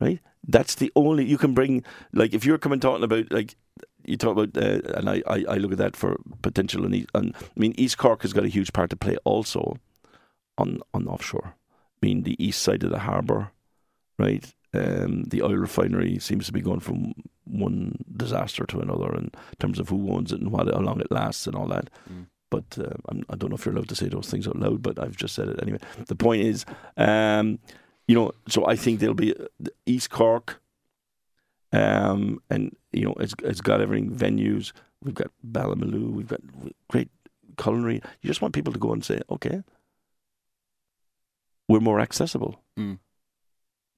[0.00, 0.20] Right?
[0.46, 1.84] That's the only you can bring.
[2.12, 3.56] Like if you're coming talking about like
[4.04, 6.84] you talk about, uh, and I, I I look at that for potential.
[6.84, 9.78] And, and I mean East Cork has got a huge part to play also
[10.58, 11.54] on on offshore.
[11.54, 13.50] I mean the east side of the harbour,
[14.18, 14.44] right?
[14.74, 19.78] Um, the oil refinery seems to be going from one disaster to another in terms
[19.78, 21.88] of who owns it and what how long it lasts and all that.
[22.10, 22.26] Mm.
[22.50, 24.82] But uh, I'm, I don't know if you're allowed to say those things out loud,
[24.82, 25.78] but I've just said it anyway.
[26.06, 26.64] The point is,
[26.96, 27.58] um,
[28.06, 30.60] you know, so I think there'll be uh, East Cork,
[31.72, 34.72] um, and you know, it's it's got everything venues.
[35.02, 36.12] We've got Ballymaloe.
[36.12, 36.40] We've got
[36.88, 37.10] great
[37.58, 38.02] culinary.
[38.22, 39.62] You just want people to go and say, okay,
[41.68, 42.62] we're more accessible.
[42.78, 42.98] Mm.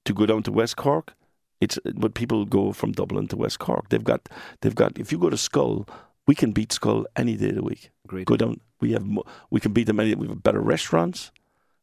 [0.05, 1.13] To go down to West Cork,
[1.59, 3.89] it's but people go from Dublin to West Cork.
[3.89, 4.27] They've got
[4.61, 4.97] they've got.
[4.97, 5.87] If you go to Schull,
[6.27, 7.91] we can beat Schull any day of the week.
[8.07, 8.25] Great.
[8.25, 8.59] Go down.
[8.79, 10.15] We have mo- we can beat them any.
[10.15, 11.31] We have better restaurants.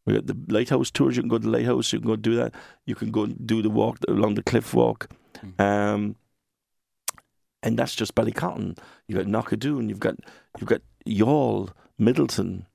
[0.05, 1.17] We got the lighthouse tours.
[1.17, 1.93] You can go to the lighthouse.
[1.93, 2.55] You can go do that.
[2.87, 5.09] You can go do the walk along the cliff walk.
[5.45, 5.61] Mm.
[5.61, 6.17] Um,
[7.63, 8.79] and that's just Ballycotton.
[9.07, 9.89] You've got Knockadoon.
[9.89, 10.17] You've got
[10.59, 11.71] you've got Youghal,
[12.01, 12.67] Midleton,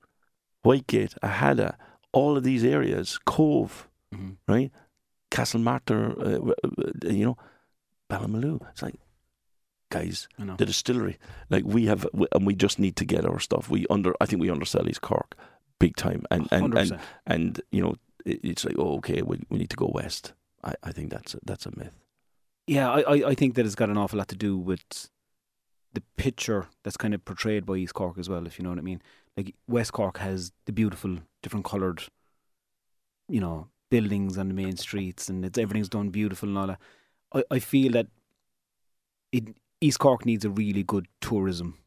[0.64, 1.74] Whitegate, Aghada.
[2.14, 4.36] All of these areas, Cobh, Mhm.
[4.48, 4.70] right?
[5.30, 7.36] Castlemartyr, uh, uh, you know,
[8.10, 8.60] Ballymaloe.
[8.70, 8.94] It's like,
[9.90, 11.18] guys, the distillery.
[11.50, 13.68] Like we have, and we just need to get our stuff.
[13.68, 15.34] We under, I think we undersell East Cork,
[15.78, 16.24] big time.
[16.30, 17.00] And and and, 100%.
[17.26, 17.94] and you know,
[18.24, 20.32] it's like, oh, okay, we, we need to go west.
[20.62, 21.92] I, I think that's a, that's a myth.
[22.66, 25.10] Yeah, I, I, I think that it's got an awful lot to do with
[25.94, 28.78] the picture that's kind of portrayed by East Cork as well, if you know what
[28.78, 29.02] I mean.
[29.36, 32.04] Like West Cork has the beautiful, different coloured,
[33.28, 36.80] you know, buildings on the main streets, and it's everything's done beautiful and all that.
[37.34, 38.08] I, I feel that
[39.32, 41.78] it East Cork needs a really good tourism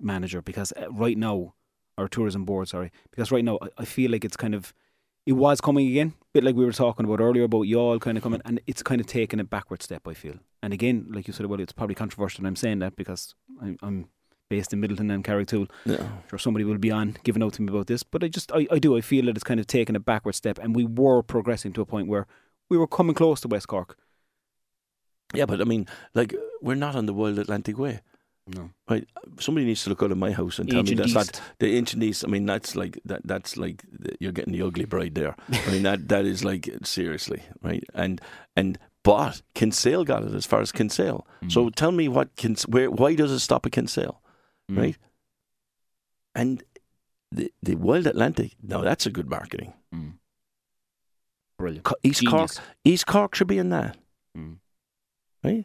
[0.00, 1.54] manager because uh, right now,
[1.98, 4.72] or tourism board, sorry, because right now I, I feel like it's kind of
[5.26, 8.22] it was coming again, bit like we were talking about earlier about Youghal kind of
[8.22, 10.08] coming, and it's kind of taken a backward step.
[10.08, 12.46] I feel, and again, like you said, well, it's probably controversial.
[12.46, 14.08] I'm saying that because I'm, I'm
[14.48, 15.70] based in Midleton and Carrigtwohill.
[15.86, 15.96] Yeah.
[16.00, 18.52] I'm Sure, somebody will be on giving out to me about this, but I just,
[18.52, 20.84] I, I do, I feel that it's kind of taken a backward step, and we
[20.84, 22.26] were progressing to a point where
[22.68, 23.96] we were coming close to West Cork.
[25.32, 28.00] Yeah, but I mean, like, we're not on the Wild Atlantic Way.
[28.46, 29.06] No, Right.
[29.38, 31.40] Somebody needs to look out of my house and tell Ancient me that's East.
[31.40, 32.24] not the ancient east.
[32.24, 33.20] I mean, that's like that.
[33.24, 33.84] That's like
[34.18, 35.36] you're getting the ugly bride there.
[35.52, 37.84] I mean, that that is like seriously right.
[37.94, 38.20] And
[38.56, 41.26] and but Kinsale got it as far as Kinsale.
[41.48, 44.20] So tell me what Kins, where why does it stop at Kinsale?
[44.70, 44.78] Mm.
[44.78, 44.98] right?
[46.34, 46.62] And
[47.32, 48.56] the the Wild Atlantic.
[48.62, 49.72] Now that's a good marketing.
[49.94, 50.14] Mm.
[51.58, 51.86] Brilliant.
[52.02, 52.50] East Cork.
[52.84, 53.94] East Cork should be in there,
[54.36, 54.56] Mm.
[55.44, 55.64] right?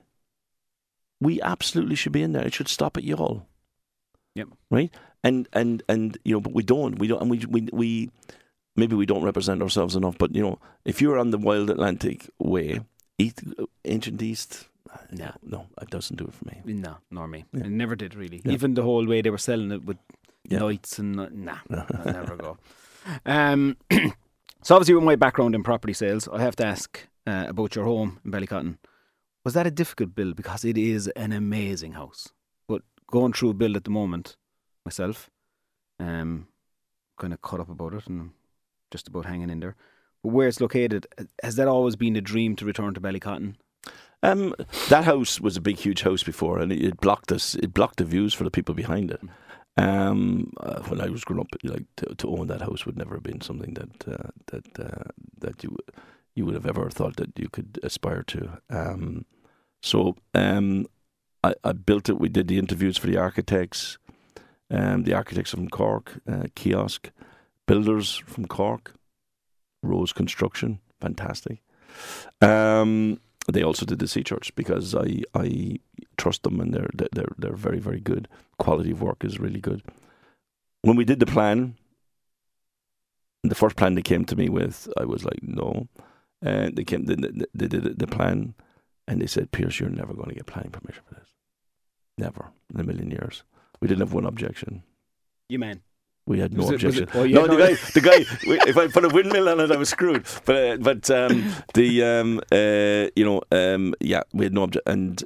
[1.22, 2.46] We absolutely should be in there.
[2.46, 3.46] It should stop at Youghal.
[4.36, 4.50] Yep.
[4.70, 4.94] Right?
[5.24, 7.00] And and and you know, but we don't.
[7.00, 7.22] We don't.
[7.22, 8.12] And we we we
[8.76, 10.18] maybe we don't represent ourselves enough.
[10.18, 12.82] But you know, if you're on the Wild Atlantic Way,
[13.18, 13.44] East,
[13.86, 14.68] Ancient East,
[15.12, 15.32] Nah.
[15.44, 16.62] no, it doesn't do it for me.
[16.66, 17.46] No, nor me.
[17.54, 17.66] Yeah.
[17.66, 18.42] It never did really.
[18.46, 18.54] Yeah.
[18.54, 19.98] Even the whole way they were selling it with
[20.50, 20.64] Yeah.
[20.64, 22.58] lights and uh, nah, I'll never go.
[23.26, 23.78] Um,
[24.64, 27.86] so obviously, with my background in property sales, I have to ask uh, about your
[27.86, 28.78] home in Ballycotton.
[29.44, 30.36] Was that a difficult build?
[30.36, 32.30] Because it is an amazing house.
[32.68, 34.38] But going through a build at the moment,
[34.86, 35.30] myself,
[36.00, 36.48] um,
[37.18, 38.32] kind of caught up about it and
[38.92, 39.76] just about hanging in there.
[40.26, 41.08] Where it's located,
[41.44, 43.56] has that always been a dream to return to Ballycotton?
[44.24, 44.56] Um,
[44.90, 47.56] that house was a big, huge house before, and it, it blocked us.
[47.56, 49.22] It blocked the views for the people behind it.
[49.78, 53.16] Um, uh, when I was growing up, like to, to own that house would never
[53.16, 55.78] have been something that uh, that uh, that you
[56.34, 58.62] you would have ever thought that you could aspire to.
[58.70, 59.26] Um,
[59.82, 60.88] so um,
[61.44, 62.20] I, I built it.
[62.20, 63.98] We did the interviews for the architects.
[64.72, 67.12] Um, the architects from Cork, uh, kiosk
[67.68, 68.96] builders from Cork,
[69.86, 71.60] Rose Construction, fantastic.
[72.42, 75.80] Um, they also did the Sea Church because I I
[76.18, 78.28] trust them and they're they're they're very very good.
[78.58, 79.84] Quality of work is really good.
[80.82, 81.76] When we did the plan,
[83.50, 85.88] the first plan they came to me with, I was like, no.
[86.42, 88.54] And they came, they, they, did the plan,
[89.08, 91.30] and they said, Pearse, you're never going to get planning permission for this.
[92.18, 93.44] Never in a million years.
[93.82, 94.84] We didn't have one objection.
[95.50, 95.82] You man.
[96.28, 97.04] We had no it- objection.
[97.04, 98.68] it- yeah, no, no, the guy, the guy.
[98.70, 100.26] if I put a windmill on it, I was screwed.
[100.46, 104.92] But uh, but um, the um, uh, you know um, yeah, we had no objection.
[104.92, 105.24] And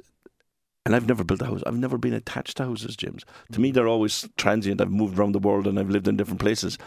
[0.84, 1.62] and I've never built a house.
[1.66, 3.24] I've never been attached to houses, James.
[3.52, 4.80] To me, they're always transient.
[4.80, 6.78] I've moved around the world and I've lived in different places.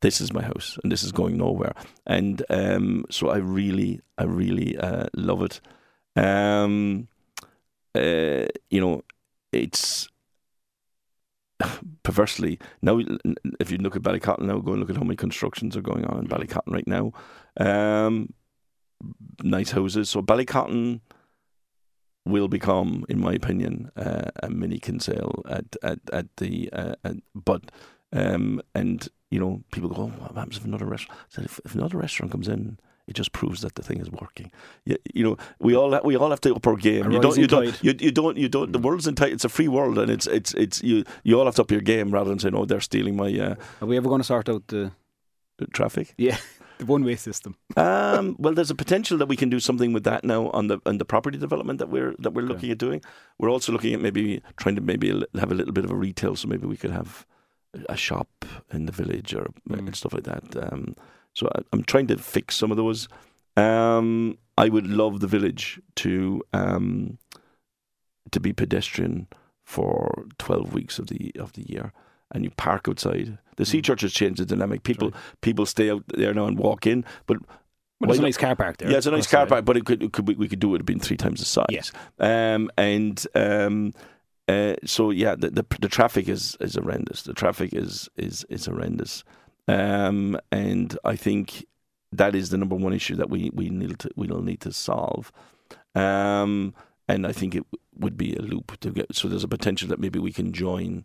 [0.00, 1.72] This is my house, and this is going nowhere.
[2.06, 5.60] And um, so I really, I really uh, love it.
[6.14, 7.08] Um,
[7.94, 9.02] uh, you know,
[9.52, 10.08] it's
[12.02, 13.00] perversely now
[13.60, 16.04] if you look at Ballycotton now go and look at how many constructions are going
[16.04, 17.12] on in Ballycotton right now.
[17.58, 18.32] Um,
[19.42, 20.08] nice houses.
[20.10, 21.00] So Ballycotton
[22.26, 27.16] will become in my opinion uh, a mini Kinsale at at, at the uh, at,
[27.34, 27.70] but
[28.12, 31.98] um, and you know people go oh, what happens if another restaurant if, if another
[31.98, 32.78] restaurant comes in
[33.08, 34.50] it just proves that the thing is working.
[34.84, 37.10] You, you know, we all we all have to up our game.
[37.10, 38.72] You don't, you don't, you, you don't, you don't.
[38.72, 39.32] The world's in tight.
[39.32, 41.04] It's a free world, and it's it's it's you.
[41.24, 43.54] You all have to up your game rather than saying, "Oh, they're stealing my uh,
[43.80, 44.92] Are we ever going to sort out the,
[45.72, 46.36] traffic." Yeah.
[46.78, 47.56] the one way system?
[47.76, 50.78] Um, well, there's a potential that we can do something with that now on the
[50.86, 52.52] on the property development that we're that we're Okay.
[52.52, 53.00] looking at doing.
[53.38, 55.08] We're also looking at maybe trying to maybe
[55.40, 57.26] have a little bit of a retail, so maybe we could have
[57.88, 58.28] a shop
[58.72, 59.78] in the village or Mm.
[59.88, 60.44] and stuff like that.
[60.72, 60.94] Um,
[61.38, 63.08] So I, I'm trying to fix some of those.
[63.56, 67.18] Um, I would love the village to um,
[68.32, 69.28] to be pedestrian
[69.64, 71.92] for 12 weeks of the of the year,
[72.32, 73.38] and you park outside.
[73.56, 73.84] The Sea Mm.
[73.84, 74.82] Church has changed the dynamic.
[74.82, 77.38] People people stay out there now and walk in, but
[78.00, 78.90] Well, there's a nice car park there.
[78.90, 80.74] yeah, it's a nice car park, but it could, it could we, we could do
[80.74, 81.66] it been three times the size.
[81.70, 82.54] Yeah.
[82.54, 83.92] Um, and um,
[84.48, 87.22] uh, so yeah, the, the the traffic is is horrendous.
[87.22, 89.22] The traffic is is is horrendous.
[89.68, 91.66] Um, and I think
[92.12, 95.30] that is the number one issue that we we need to we'll need to solve.
[95.94, 96.74] Um,
[97.06, 97.64] and I think it
[97.98, 99.14] would be a loop to get.
[99.14, 101.04] So there's a potential that maybe we can join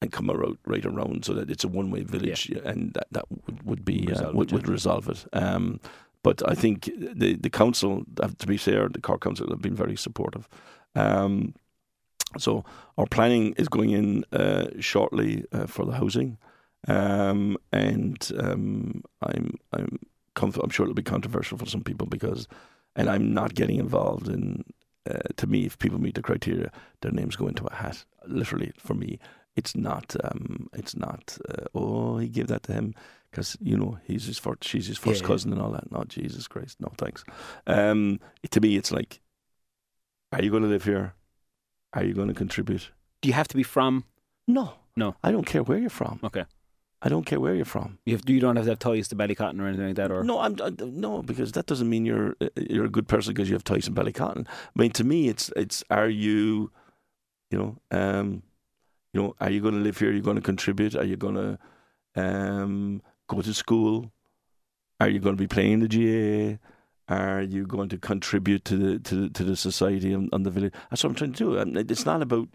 [0.00, 3.24] and come around, right around so that it's a one way village, and that that
[3.30, 4.56] would, would be Resolve uh, it, would, yeah.
[4.56, 5.24] would resolve it.
[5.32, 5.80] Um,
[6.22, 9.76] but I think the the council, uh, to be fair, the Cork Council have been
[9.76, 10.48] very supportive.
[10.94, 11.54] Um,
[12.38, 12.64] so
[12.96, 16.38] our planning is going in uh, shortly uh, for the housing,
[16.88, 19.98] um, and um, I'm I'm
[20.40, 22.48] I'm sure it'll be controversial for some people because,
[22.96, 24.64] and I'm not getting involved in.
[25.10, 26.70] Uh, to me, if people meet the criteria,
[27.00, 28.04] their names go into a hat.
[28.26, 29.18] Literally, for me,
[29.56, 30.14] it's not.
[30.22, 31.36] Um, it's not.
[31.48, 32.94] Uh, oh, he gave that to him
[33.30, 35.26] because you know he's his first, she's his first Yeah.
[35.26, 35.90] cousin and all that.
[35.90, 37.24] No, Jesus Christ, no thanks.
[37.66, 38.20] Um,
[38.50, 39.20] to me, it's like,
[40.32, 41.14] are you going to live here?
[41.94, 42.90] Are you going to contribute?
[43.20, 44.04] Do you have to be from?
[44.48, 45.16] No, No.
[45.22, 46.20] I don't care where you're from.
[46.24, 46.44] Okay.
[47.04, 47.98] I don't care where you're from.
[48.06, 50.22] You, have, you don't have to have ties to Ballycotton or anything like that, or
[50.22, 53.56] No, I'm I, no because that doesn't mean you're you're a good person because you
[53.56, 54.46] have ties in Ballycotton.
[54.46, 56.70] I mean, to me, it's it's are you,
[57.50, 58.44] you know, um,
[59.12, 60.10] you know, are you going to live here?
[60.10, 60.94] Are you going to contribute?
[60.94, 61.58] Are you going to
[62.14, 64.12] um, go to school?
[65.00, 66.58] Are you going to be playing the GAA?
[67.12, 70.50] Are you going to contribute to the to the, to the society and, and the
[70.50, 70.72] village?
[70.88, 71.58] That's what I'm trying to do.
[71.58, 72.48] And it's not about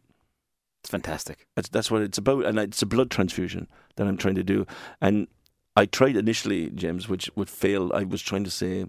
[0.87, 1.45] it's fantastic.
[1.53, 3.67] that's that's what it's about, and it's a blood transfusion
[3.97, 4.65] that I'm trying to do.
[5.01, 5.27] And
[5.75, 7.91] I tried initially, James, which would fail.
[7.93, 8.85] I was trying to say,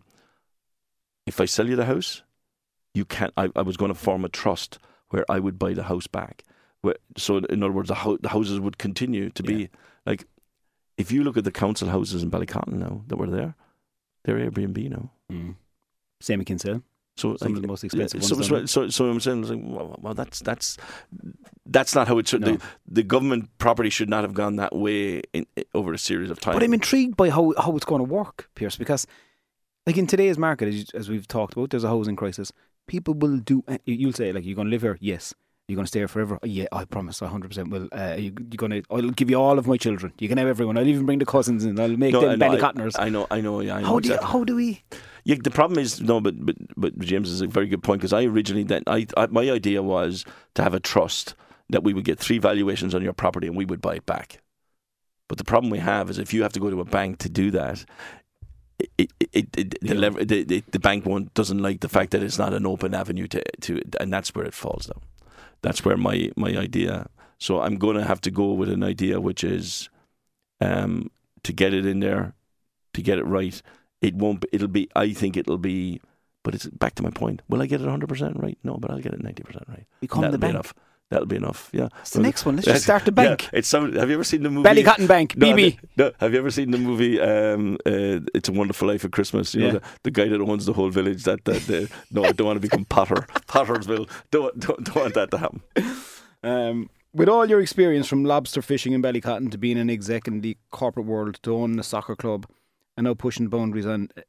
[1.27, 2.23] if I sell you the house,
[2.95, 3.33] you can't.
[3.37, 4.79] I, I was going to form a trust
[5.11, 6.45] where I would buy the house back.
[6.83, 9.69] Where, so, in other words, the, ho- the houses would continue to be
[10.07, 10.25] like.
[10.97, 13.55] If you look at the council houses in Ballycotton now that were there,
[14.25, 15.11] they're Airbnb now.
[15.31, 15.55] Mm.
[16.21, 16.83] Same in Kinsale.
[17.19, 18.47] So Some like, of the most expensive so, ones.
[18.47, 20.77] so, down so, so I'm saying, like, well, well, that's that's
[21.67, 22.43] that's not how it should.
[22.43, 22.53] No.
[22.53, 25.45] The, the government property should not have gone that way in,
[25.75, 26.55] over a series of time.
[26.55, 29.05] But I'm intrigued by how, how it's going to work, Pearse, because
[29.85, 32.53] like in today's market, as, as we've talked about, there's a housing crisis.
[32.87, 33.65] People will do.
[33.85, 35.35] You'll say like, "You're going to live here." Yes.
[35.69, 36.39] You're going to stay here forever.
[36.43, 37.21] Yeah, I promise.
[37.21, 37.89] I 100 percent will.
[37.93, 38.83] Uh, you, you're going to.
[38.91, 40.15] I'll give you all of my children.
[40.19, 40.79] You can have everyone.
[40.79, 41.79] I'll even bring the cousins in.
[41.79, 42.59] I'll make No, them know, I-.
[42.99, 43.89] I know, I know, yeah, I know.
[43.89, 44.83] How do you, how do we?
[45.25, 48.15] Yeah, the problem is no, but but but James is a very good point because
[48.15, 51.35] I originally then I, I my idea was to have a trust
[51.69, 54.41] that we would get three valuations on your property and we would buy it back.
[55.29, 57.29] But the problem we have is if you have to go to a bank to
[57.29, 57.85] do that,
[58.97, 62.23] it, it, it, the, lever, the, the the bank one doesn't like the fact that
[62.23, 65.03] it's not an open avenue to to, and that's where it falls down.
[65.63, 67.09] That's where my my idea.
[67.39, 69.89] So I'm going to have to go with an idea which is,
[70.61, 71.11] um,
[71.45, 72.35] to get it in there,
[72.95, 73.61] to get it right.
[74.01, 74.45] It won't.
[74.53, 74.89] It'll be.
[74.97, 76.01] I think it'll be.
[76.45, 77.43] But it's back to my point.
[77.49, 78.59] Will I get it 100 percent right?
[78.63, 79.87] No, but I'll get it 90 percent right.
[80.01, 80.55] Become That'll the bank.
[80.55, 80.75] enough.
[81.11, 81.71] That'll be enough.
[81.73, 81.89] Yeah.
[82.03, 82.57] It's the next one.
[82.57, 83.49] Let's just start the Yeah, bank.
[83.55, 83.95] it's some.
[83.95, 84.69] Have you ever seen the movie?
[84.69, 85.37] Ballycotton Bank.
[85.39, 85.65] No, have BB.
[85.73, 89.13] you, no, have you ever seen the movie um, uh, "It's a Wonderful Life at
[89.13, 89.55] Christmas"?
[89.55, 89.67] You Yeah.
[89.73, 91.25] know the, the guy that owns the whole village.
[91.25, 93.27] That that the, no, I don't want to become Potter.
[93.49, 94.09] Pottersville.
[94.31, 95.63] Don't, don't don't want that to happen.
[96.43, 100.43] Um, with all your experience from lobster fishing in Ballycotton to being an exec in
[100.43, 102.47] the corporate world to owning a soccer club
[102.99, 104.21] and now pushing boundaries on uh,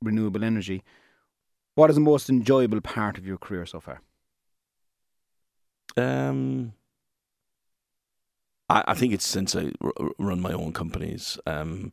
[0.00, 0.84] renewable energy,
[1.74, 4.00] what is the most enjoyable part of your career so far?
[5.98, 6.72] Um,
[8.68, 11.38] I, I think it's since I r- run my own companies.
[11.46, 11.92] Um,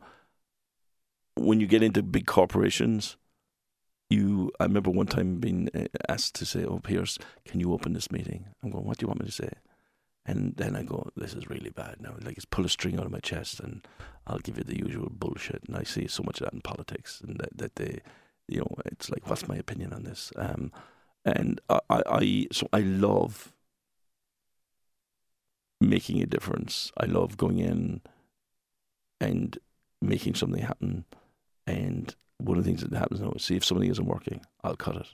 [1.35, 3.17] when you get into big corporations,
[4.09, 4.51] you.
[4.59, 8.11] I remember one time being uh, asked to say, "Oh, Pearse, can you open this
[8.11, 9.49] meeting?" I'm going, "What do you want me to say?"
[10.25, 12.15] And then I go, "This is really bad now.
[12.21, 13.85] Like it's pull a string out of my chest, and
[14.27, 17.21] I'll give you the usual bullshit." And I see so much of that in politics,
[17.25, 18.01] and that, that they,
[18.47, 20.71] you know, it's like, "What's my opinion on this?" Um,
[21.25, 23.54] and I, I, I so I love
[25.81, 26.91] making a difference.
[26.97, 28.01] I love going in
[29.19, 29.57] and
[30.01, 31.05] making something happen.
[31.67, 34.75] And one of the things that happens now is see if something isn't working, I'll
[34.75, 35.07] cut it.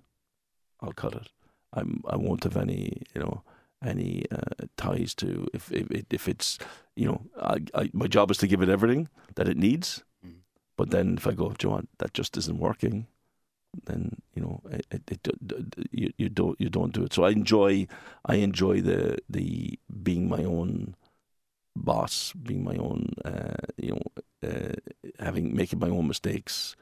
[0.82, 1.30] I'll cut it.
[1.74, 3.44] I'm I won't have any you know
[3.84, 6.58] any uh, ties to if if if it's
[6.96, 10.04] you know I, I my job is to give it everything that it needs.
[10.26, 10.42] Mm.
[10.76, 13.08] But then if I go, do you want that just isn't working,
[13.86, 17.14] then you know it, it, it you, you don't you don't do it.
[17.14, 17.88] So I enjoy
[18.26, 20.96] I enjoy the the being my own
[21.76, 24.74] boss, being my own uh, you know uh,
[25.20, 26.76] having making my own mistakes,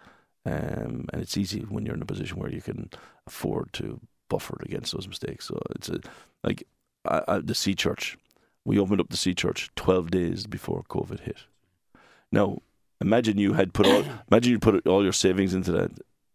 [0.45, 2.89] um, and it's easy when you're in a position where you can
[3.27, 5.45] afford to buffer against those mistakes.
[5.45, 5.99] So it's a,
[6.43, 6.63] like
[7.05, 8.17] I, I, the Sea Church.
[8.65, 11.43] We opened up the Sea Church twelve days before COVID hit.
[12.31, 12.61] Now
[13.01, 15.91] imagine you had put all imagine you put all your savings into that,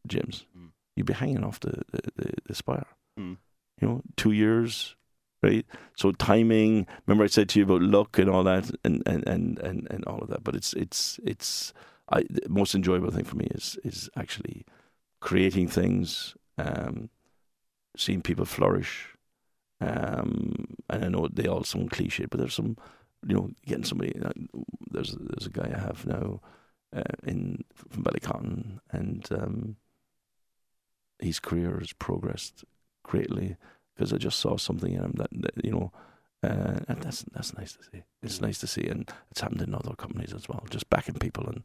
[0.07, 0.47] James.
[0.57, 0.71] Mm.
[0.97, 2.87] You'd be hanging off the the, the, the spire.
[3.19, 3.39] Mm.
[3.81, 4.97] You know, two years,
[5.43, 5.67] right?
[5.97, 6.87] So timing.
[7.07, 10.05] Remember, I said to you about luck and all that, and and and and, and
[10.05, 10.45] all of that.
[10.45, 11.73] But it's it's it's.
[12.11, 14.65] I the most enjoyable thing for me is is actually
[15.21, 17.09] creating things, um,
[17.97, 19.09] seeing people flourish.
[19.81, 22.77] Um, and I know they all sound cliche, but there's some,
[23.27, 24.15] you know, getting somebody.
[24.23, 24.31] uh,
[24.91, 26.41] There's there's a guy I have now
[26.95, 29.77] uh, in from Ballycotton, and um,
[31.25, 32.65] his career has progressed
[33.03, 33.57] greatly
[33.95, 35.93] because I just saw something in him that, that you know,
[36.43, 38.03] uh, and that's that's nice to see.
[38.23, 40.65] It's nice to see, and it's happened in other companies as well.
[40.71, 41.63] Just backing people and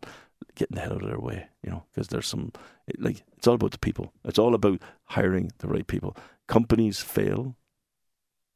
[0.55, 2.51] getting the hell out of their way, you know, because there's some
[2.87, 4.13] it, like it's all about the people.
[4.23, 6.15] It's all about hiring the right people.
[6.47, 7.55] Companies fail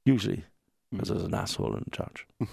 [0.05, 0.45] usually
[0.91, 2.27] because there's an asshole in charge.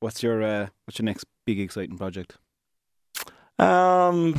[0.00, 2.36] What's your uh, what's your next big exciting project?
[3.58, 4.38] Um,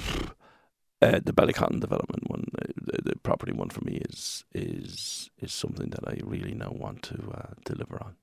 [1.05, 5.51] uh, the Ballycotton development one, uh, the, the property one for me is is is
[5.53, 8.15] something that I really now want to uh, deliver on.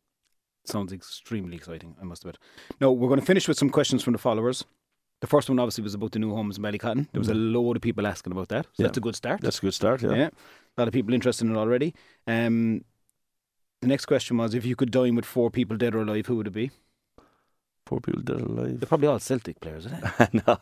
[0.64, 2.39] Sounds extremely exciting, I must admit.
[2.80, 4.64] Now we're going to finish with some questions from the followers.
[5.20, 7.07] The first one obviously was about the new homes in Ballycotton.
[7.12, 8.87] There was a load of people asking about that, so Yeah.
[8.89, 9.41] that's a good start.
[9.41, 10.03] That's a good start.
[10.03, 10.14] Yeah.
[10.14, 10.30] yeah.
[10.76, 11.95] a lot of people interested in it already.
[12.26, 12.85] Um,
[13.80, 16.37] the next question was if you could dine with four people dead or alive, who
[16.37, 16.70] would it be?
[17.87, 18.78] Four people dead alive.
[18.80, 20.35] They're probably all Celtic players, isn't it?
[20.47, 20.57] no,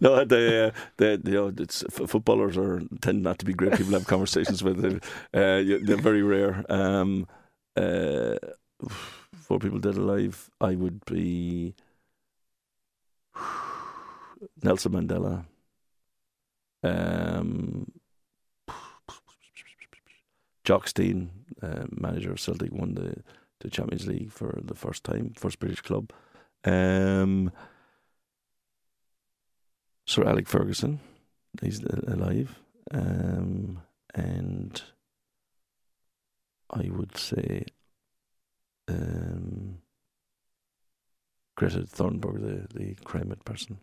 [0.00, 3.52] no, the, uh, the, the, you know, it's, f- footballers are tend not to be
[3.52, 4.80] great people to have conversations with.
[5.34, 6.64] Uh, they're very rare.
[6.68, 7.26] Um,
[7.76, 8.36] uh,
[9.34, 10.50] four people dead alive.
[10.60, 11.74] I would be
[14.62, 15.44] Nelson Mandela.
[16.82, 17.90] Um,
[20.64, 21.30] Jock Stein,
[21.62, 23.22] uh, manager of Celtic, won the,
[23.60, 26.12] the Champions League for the first time, first British club.
[26.64, 27.50] Um,
[30.06, 31.00] Sir Alec Ferguson,
[31.62, 32.58] he's alive,
[32.92, 33.80] um,
[34.14, 34.82] and
[36.70, 37.64] I would say
[38.88, 39.78] um,
[41.56, 43.78] Greta Thunberg, the the climate person,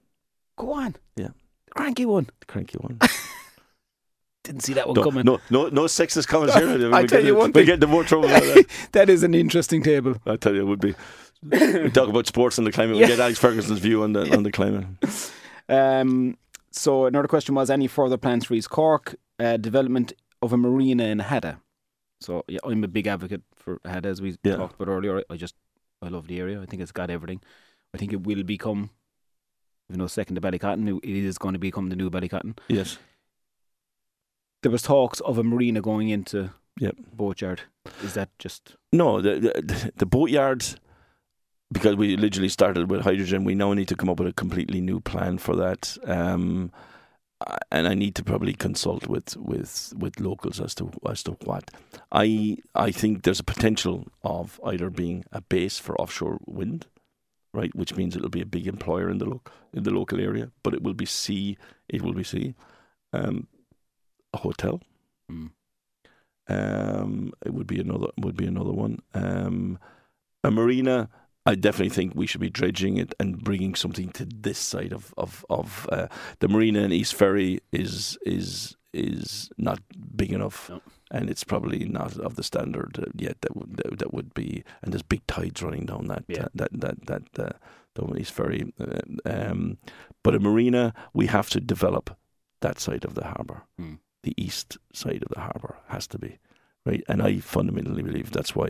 [0.57, 0.95] Go on.
[1.15, 1.29] Yeah.
[1.67, 2.27] The cranky one.
[2.39, 2.99] the cranky one.
[4.43, 5.25] Didn't see that one no, coming.
[5.25, 6.67] no, no, no sexist comments here.
[6.93, 7.65] I We tell you one we thing.
[7.65, 8.27] get into more trouble.
[8.29, 8.65] that.
[8.93, 10.15] that is an interesting table.
[10.25, 10.95] I tell you, it would be.
[11.43, 12.95] We talk about sports and the climate.
[12.97, 13.03] Yeah.
[13.03, 14.85] We get Alex Ferguson's view on the on the climate.
[15.69, 16.37] Um,
[16.71, 21.03] so another question was any further plans for East Cork uh, development of a marina
[21.03, 21.57] in Hadda.
[22.21, 24.55] So yeah, I'm a big advocate for Hadda as we Yeah.
[24.55, 25.23] talked about earlier.
[25.29, 25.55] I just
[26.01, 26.61] I love the area.
[26.61, 27.41] I think it's got everything.
[27.93, 28.91] I think it will become,
[29.89, 30.99] you know, second to Ballycotton.
[31.03, 32.57] It is going to become the new Ballycotton.
[32.69, 32.97] Yes.
[34.63, 36.95] There was talks of a marina going into Yep.
[37.13, 37.61] Boatyard.
[38.03, 40.63] Is that just No, the the, the boatyard,
[41.71, 44.81] because we literally started with hydrogen, we now need to come up with a completely
[44.81, 45.97] new plan for that.
[46.05, 46.71] Um,
[47.45, 51.31] uh, and I need to probably consult with, with, with locals as to as to
[51.43, 51.69] what.
[52.11, 56.87] I I think there's a potential of either being a base for offshore wind,
[57.53, 60.51] right, which means it'll be a big employer in the loc in the local area,
[60.63, 61.57] but it will be sea.
[61.89, 62.55] It will be sea.
[63.13, 63.47] Um,
[64.33, 64.81] a hotel.
[65.31, 65.51] mm,
[66.47, 68.99] Um, it would be another would be another one.
[69.13, 69.77] Um,
[70.43, 71.09] a marina.
[71.47, 75.13] I definitely think we should be dredging it and bringing something to this side of
[75.17, 76.07] of of uh,
[76.39, 79.79] the marina in East Ferry is is is not
[80.15, 80.81] big enough, No.
[81.11, 84.63] and it's probably not of the standard uh, yet that would that, that would be.
[84.81, 86.43] And there's big tides running down that Yeah.
[86.43, 87.57] uh, that that that uh,
[87.95, 88.73] down East Ferry.
[88.79, 89.77] Uh, um,
[90.23, 92.17] but a marina, we have to develop
[92.61, 93.99] that side of the harbour mm.
[94.23, 96.39] the east side of the harbour has to be
[96.89, 98.69] right and I fundamentally believe that's why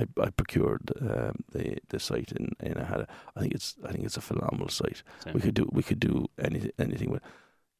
[0.00, 3.06] I, I procured um, the the site in in Aghada.
[3.36, 5.34] I think it's I think it's a phenomenal site Same.
[5.34, 6.14] we could do we could do
[6.46, 7.22] any, anything with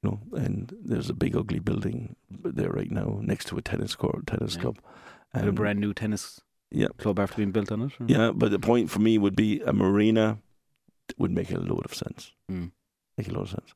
[0.03, 1.99] you know and there's a big ugly building
[2.59, 4.62] there right now next to a tennis court tennis Yeah.
[4.62, 4.76] club
[5.34, 6.89] Have a brand new tennis Yeah.
[7.03, 7.93] club after being built on it.
[8.01, 10.26] or- yeah but the point for me would be a marina
[11.20, 12.70] would make a load of sense Mm.
[13.18, 13.70] make a lot of sense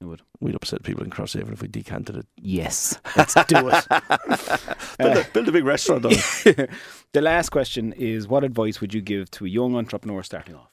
[0.00, 0.20] It would.
[0.40, 3.86] we'd upset people in Crosshaven if we decanted it Yes, let's do it.
[4.98, 6.70] build, a, build a big restaurant on it
[7.12, 10.70] the last question is what advice would you give to a young entrepreneur starting off?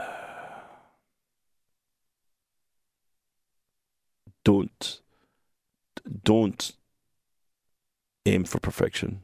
[4.44, 5.00] don't
[6.22, 6.72] don't
[8.26, 9.22] aim for perfection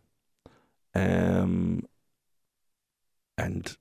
[0.95, 1.87] um
[3.39, 3.79] and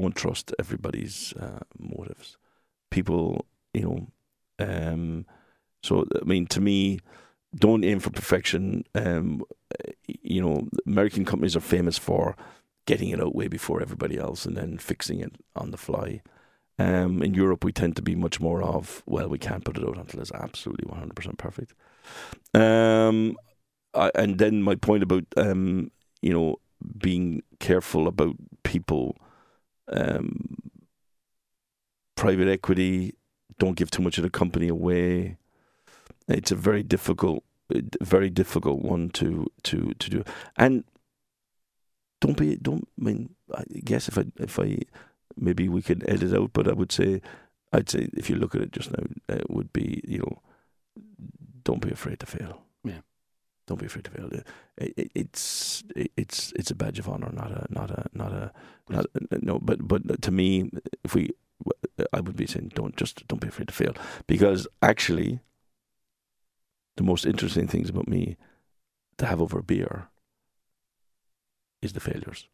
[0.00, 2.36] don't trust everybody's uh, motives.
[2.90, 4.06] People, you know,
[4.58, 5.24] um,
[5.82, 7.00] so I mean, to me,
[7.54, 8.84] don't aim for perfection.
[8.94, 9.42] Um,
[10.06, 12.36] you know, American companies are famous for
[12.84, 16.20] getting it out way before everybody else and then fixing it on the fly.
[16.78, 19.88] Um, in Europe, we tend to be much more of, well, we can't put it
[19.88, 21.72] out until it's absolutely 100% perfect.
[22.52, 23.38] Um,
[23.94, 25.90] I, and then my point about, um,
[26.20, 26.56] you know,
[26.98, 29.16] being careful about people,
[29.88, 30.56] um,
[32.16, 33.14] private equity,
[33.58, 35.36] don't give too much of the company away.
[36.28, 37.44] It's a very difficult,
[38.02, 40.24] very difficult one to to to do.
[40.56, 40.84] And
[42.20, 42.88] don't be don't.
[43.00, 44.78] I mean, I guess if I if I
[45.36, 47.20] maybe we could edit out, but I would say
[47.72, 50.42] I'd say if you look at it just now, it would be you know,
[51.64, 52.62] don't be afraid to fail.
[52.84, 53.00] Yeah.
[53.66, 54.28] Don't be afraid to fail.
[54.78, 58.32] It, it, it's it, it's it's a badge of honor, not a not a not
[58.32, 58.52] a
[58.88, 59.06] not,
[59.42, 59.58] no.
[59.58, 60.70] But but to me,
[61.02, 61.30] if we,
[62.12, 63.94] I would be saying don't just don't be afraid to fail
[64.28, 65.40] because actually,
[66.96, 68.36] the most interesting things about me
[69.18, 70.08] to have over beer
[71.82, 72.48] is the failures.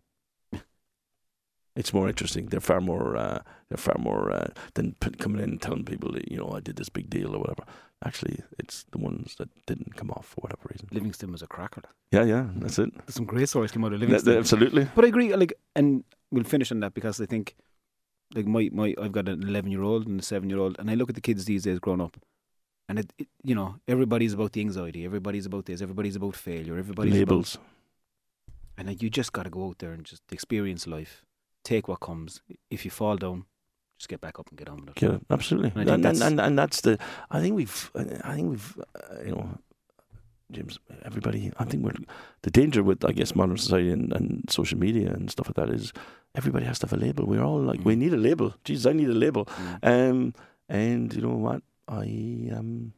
[1.74, 2.46] It's more interesting.
[2.46, 3.16] They're far more.
[3.16, 6.52] Uh, they're far more uh, than p- coming in and telling people that you know
[6.54, 7.64] I did this big deal or whatever.
[8.04, 10.88] Actually, it's the ones that didn't come off for whatever reason.
[10.90, 11.82] Livingston was a cracker.
[12.10, 12.92] Yeah, yeah, that's it.
[12.94, 14.32] There's some great stories came out of Livingston.
[14.32, 14.88] th- absolutely.
[14.94, 17.54] But I agree, like, and we'll finish on that because I think,
[18.34, 20.90] like, my, my I've got an 11 year old and a 7 year old, and
[20.90, 22.18] I look at the kids these days growing up,
[22.88, 26.76] and it, it you know, everybody's about the anxiety, everybody's about this, everybody's about failure,
[26.76, 27.54] everybody's Labels.
[27.54, 27.66] about,
[28.76, 31.24] and like, you just got to go out there and just experience life,
[31.64, 32.40] take what comes.
[32.70, 33.44] If you fall down,
[33.98, 35.02] just get back up and get on with it.
[35.02, 35.72] Yeah, absolutely.
[35.80, 36.98] And and, that's- and and that's the.
[37.30, 37.90] I think we've.
[38.24, 38.78] I think we've.
[38.94, 39.48] Uh, you know,
[40.50, 40.78] James.
[41.04, 41.52] Everybody.
[41.58, 41.94] I think we're
[42.42, 45.74] the danger with I guess modern society and, and social media and stuff like that
[45.74, 45.92] is
[46.34, 47.26] everybody has to have a label.
[47.26, 47.98] We're all like we Mm.
[47.98, 48.54] need a label.
[48.64, 49.46] Jesus, I need a label.
[49.46, 49.78] Mm.
[50.10, 50.34] Um,
[50.68, 51.62] and you know what?
[51.88, 52.92] I um,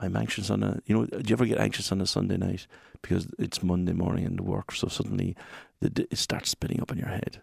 [0.00, 0.80] I'm anxious on a.
[0.86, 2.66] You know, do you ever get anxious on a Sunday night
[3.02, 5.34] because it's Monday morning and work, so suddenly
[5.80, 7.40] the, it starts spinning up in your head.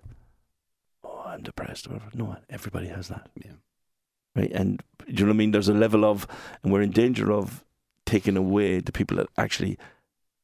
[1.30, 1.88] I'm depressed.
[1.88, 2.12] Or whatever.
[2.16, 3.54] No, everybody has that Yeah.
[4.36, 4.52] right?
[4.52, 5.52] And do you know what I mean?
[5.52, 6.28] There's a level of,
[6.64, 7.64] and we're in danger of
[8.06, 9.78] taking away the people that actually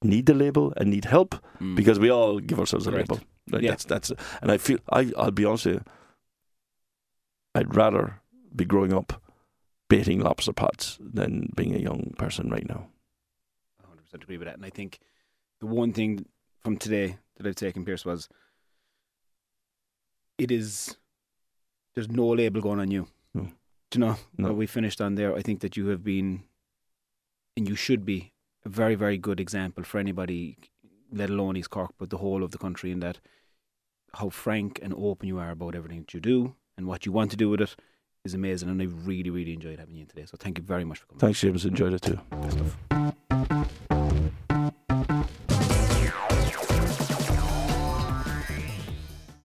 [0.04, 1.76] need the label and need help Mm.
[1.76, 3.10] because we all give ourselves a Correct.
[3.10, 3.24] label.
[3.52, 3.64] Right?
[3.64, 3.72] Yeah.
[3.72, 4.12] That's that's,
[4.42, 5.84] and I feel I I'll be honest with you.
[7.54, 8.22] I'd rather
[8.56, 9.22] be growing up
[9.88, 12.88] baiting lobster pots than being a young person right now.
[13.84, 14.56] 100% agree with that.
[14.56, 15.00] And I think
[15.60, 16.26] the one thing
[16.60, 18.28] from today that I've taken, Pearse, was
[20.38, 20.98] it is,
[21.94, 23.08] there's no label going on you.
[23.34, 23.44] No.
[23.92, 24.48] Do you know No.
[24.50, 25.36] what we finished on there?
[25.36, 26.44] I think that you have been,
[27.58, 28.34] and you should be,
[28.66, 30.58] a very, very good example for anybody,
[31.12, 33.20] let alone East Cork, but the whole of the country, in that
[34.14, 37.30] how frank and open you are about everything that you do and what you want
[37.32, 37.76] to do with it
[38.24, 38.70] is amazing.
[38.70, 40.26] And I really, really enjoyed having you today.
[40.26, 41.20] So thank you very much for coming.
[41.20, 41.66] Thanks, James.
[41.66, 42.20] Enjoyed it too.
[42.42, 43.72] Good stuff.